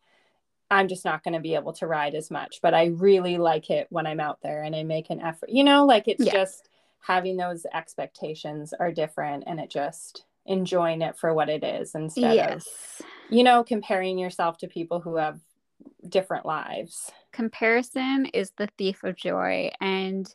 [0.70, 3.70] I'm just not going to be able to ride as much, but I really like
[3.70, 6.32] it when I'm out there and I make an effort, you know, like it's yeah.
[6.32, 6.70] just
[7.00, 12.36] having those expectations are different and it just enjoying it for what it is instead
[12.36, 12.66] yes.
[13.00, 15.40] of, you know, comparing yourself to people who have
[16.08, 17.12] different lives.
[17.32, 19.72] Comparison is the thief of joy.
[19.82, 20.34] And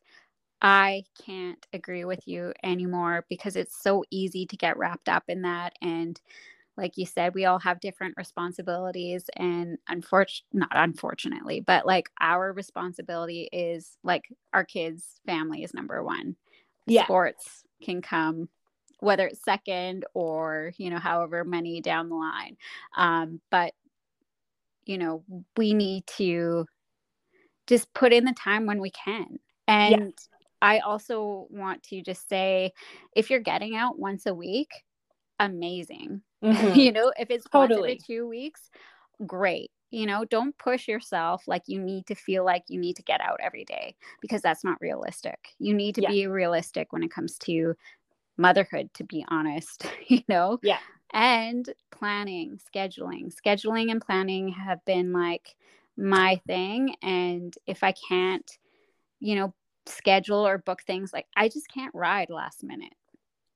[0.68, 5.42] I can't agree with you anymore because it's so easy to get wrapped up in
[5.42, 5.74] that.
[5.80, 6.20] And
[6.76, 9.30] like you said, we all have different responsibilities.
[9.36, 16.02] And unfortunately, not unfortunately, but like our responsibility is like our kids' family is number
[16.02, 16.34] one.
[16.88, 17.04] Yeah.
[17.04, 18.48] Sports can come
[19.00, 22.56] whether it's second or you know however many down the line
[22.96, 23.74] um, but
[24.86, 25.22] you know
[25.58, 26.64] we need to
[27.66, 29.38] just put in the time when we can
[29.68, 30.36] and yeah.
[30.61, 32.72] I also want to just say
[33.14, 34.70] if you're getting out once a week,
[35.38, 36.22] amazing.
[36.44, 36.78] Mm-hmm.
[36.78, 37.98] you know, if it's totally.
[38.07, 38.70] two weeks,
[39.26, 39.70] great.
[39.90, 43.22] You know, don't push yourself like you need to feel like you need to get
[43.22, 45.38] out every day because that's not realistic.
[45.59, 46.11] You need to yeah.
[46.11, 47.74] be realistic when it comes to
[48.36, 50.59] motherhood, to be honest, you know?
[50.62, 50.78] Yeah.
[51.12, 53.34] And planning, scheduling.
[53.34, 55.57] Scheduling and planning have been like
[55.96, 56.94] my thing.
[57.02, 58.48] And if I can't,
[59.20, 59.54] you know,
[59.89, 62.95] schedule or book things like I just can't ride last minute.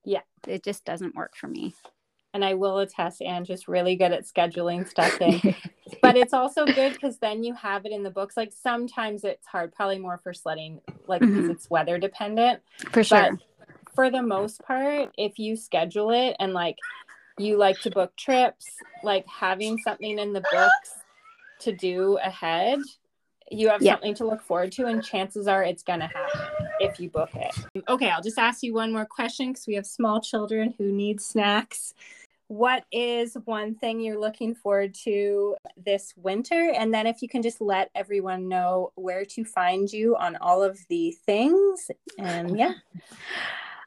[0.04, 0.20] Yeah.
[0.46, 1.74] It just doesn't work for me.
[2.32, 5.52] And I will attest, and just really good at scheduling stuff in.
[6.00, 8.36] but it's also good because then you have it in the books.
[8.36, 11.50] Like sometimes it's hard, probably more for sledding, like because mm-hmm.
[11.50, 12.60] it's weather dependent.
[12.92, 13.32] For sure.
[13.32, 13.40] But
[13.96, 16.76] for the most part, if you schedule it and like
[17.36, 21.00] you like to book trips, like having something in the books
[21.60, 22.78] to do ahead
[23.50, 23.94] you have yeah.
[23.94, 27.30] something to look forward to and chances are it's going to happen if you book
[27.34, 27.54] it.
[27.88, 31.20] Okay i'll just ask you one more question because we have small children who need
[31.20, 31.94] snacks.
[32.48, 36.72] What is one thing you're looking forward to this winter?
[36.76, 40.60] And then if you can just let everyone know where to find you on all
[40.64, 42.72] of the things and yeah.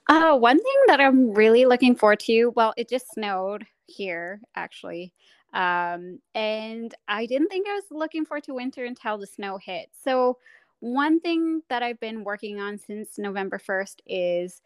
[0.07, 5.13] Uh, one thing that i'm really looking forward to well it just snowed here actually
[5.53, 9.89] um, and I didn't think I was looking forward to winter until the snow hit.
[10.03, 10.37] So,
[10.79, 14.61] one thing that I've been working on since November 1st is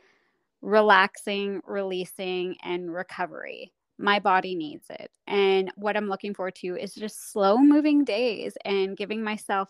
[0.62, 3.72] relaxing, releasing, and recovery.
[4.00, 5.12] My body needs it.
[5.28, 9.70] And what I'm looking forward to is just slow moving days and giving myself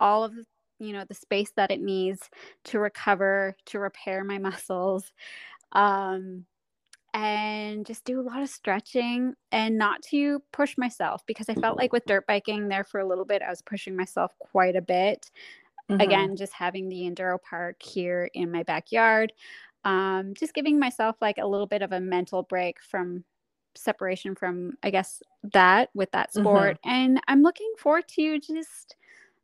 [0.00, 0.34] all of
[0.78, 2.28] you know the space that it needs
[2.64, 5.12] to recover to repair my muscles
[5.72, 6.46] um
[7.14, 11.76] and just do a lot of stretching and not to push myself because I felt
[11.76, 14.82] like with dirt biking there for a little bit, I was pushing myself quite a
[14.82, 15.30] bit.
[15.90, 16.00] Mm-hmm.
[16.00, 19.32] Again, just having the enduro park here in my backyard,
[19.84, 23.24] um, just giving myself like a little bit of a mental break from
[23.74, 26.78] separation from, I guess, that with that sport.
[26.84, 26.90] Mm-hmm.
[26.90, 28.96] And I'm looking forward to just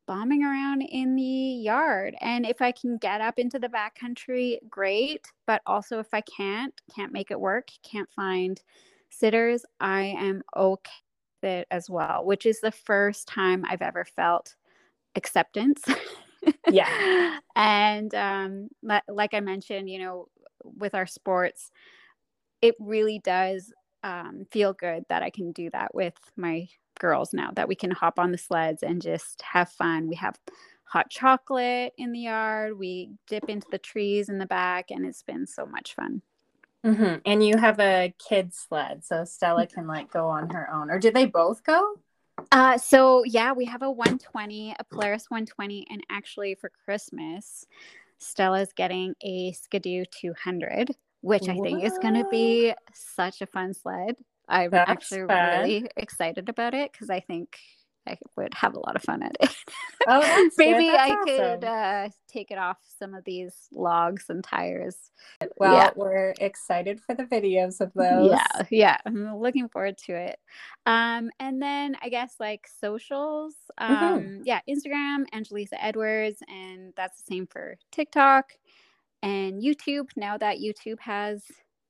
[0.06, 2.14] bombing around in the yard.
[2.20, 5.26] And if I can get up into the backcountry, great.
[5.46, 8.60] But also, if I can't, can't make it work, can't find
[9.10, 10.90] sitters, I am okay
[11.42, 14.54] with it as well, which is the first time I've ever felt
[15.14, 15.82] acceptance.
[16.70, 17.38] yeah.
[17.56, 18.68] and um,
[19.08, 20.28] like I mentioned, you know,
[20.62, 21.70] with our sports,
[22.62, 26.68] it really does um, feel good that I can do that with my
[26.98, 30.08] girls now that we can hop on the sleds and just have fun.
[30.08, 30.38] We have
[30.84, 32.78] hot chocolate in the yard.
[32.78, 36.22] We dip into the trees in the back, and it's been so much fun.
[36.84, 37.16] Mm-hmm.
[37.24, 40.90] And you have a kid sled, so Stella can like go on her own.
[40.90, 41.96] Or did they both go?
[42.52, 47.66] Uh, so yeah, we have a 120, a Polaris 120, and actually for Christmas,
[48.18, 50.90] Stella's getting a Skidoo 200,
[51.22, 54.16] which I think is going to be such a fun sled.
[54.48, 55.60] I'm That's actually fun.
[55.60, 57.58] really excited about it because I think
[58.06, 59.54] I would have a lot of fun at it.
[60.06, 61.24] Oh, maybe I awesome.
[61.24, 64.96] could uh, take it off some of these logs and tires.
[65.58, 65.90] Well, yeah.
[65.96, 68.30] we're excited for the videos of those.
[68.30, 70.38] Yeah, yeah, I'm looking forward to it.
[70.86, 73.92] Um, and then I guess like socials, mm-hmm.
[73.92, 74.42] um, mm-hmm.
[74.44, 78.52] yeah, Instagram, Angelisa Edwards, and that's the same for TikTok
[79.22, 80.10] and YouTube.
[80.16, 81.42] Now that YouTube has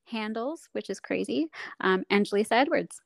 [0.07, 1.49] handles, which is crazy.
[1.81, 3.01] Um, Angelisa Edwards.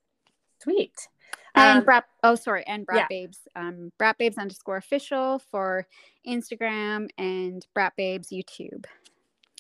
[0.63, 1.09] Sweet.
[1.55, 3.07] And um, Brap, oh, sorry, and Brap yeah.
[3.09, 5.87] Babes, um, Brap Babes underscore official for
[6.27, 8.85] Instagram and Brap Babes YouTube.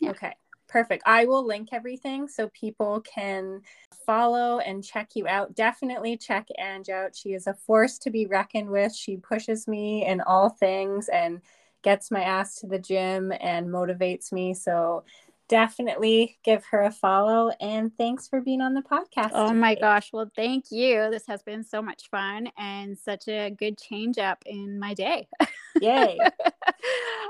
[0.00, 0.10] Yeah.
[0.10, 0.32] Okay,
[0.68, 1.02] perfect.
[1.06, 3.62] I will link everything so people can
[4.06, 5.54] follow and check you out.
[5.54, 7.16] Definitely check Ange out.
[7.16, 8.94] She is a force to be reckoned with.
[8.94, 11.40] She pushes me in all things and
[11.82, 14.54] gets my ass to the gym and motivates me.
[14.54, 15.04] So
[15.50, 17.50] definitely give her a follow.
[17.60, 19.30] And thanks for being on the podcast.
[19.34, 19.58] Oh today.
[19.58, 20.10] my gosh.
[20.12, 21.10] Well, thank you.
[21.10, 25.28] This has been so much fun and such a good change up in my day.
[25.80, 26.18] Yay.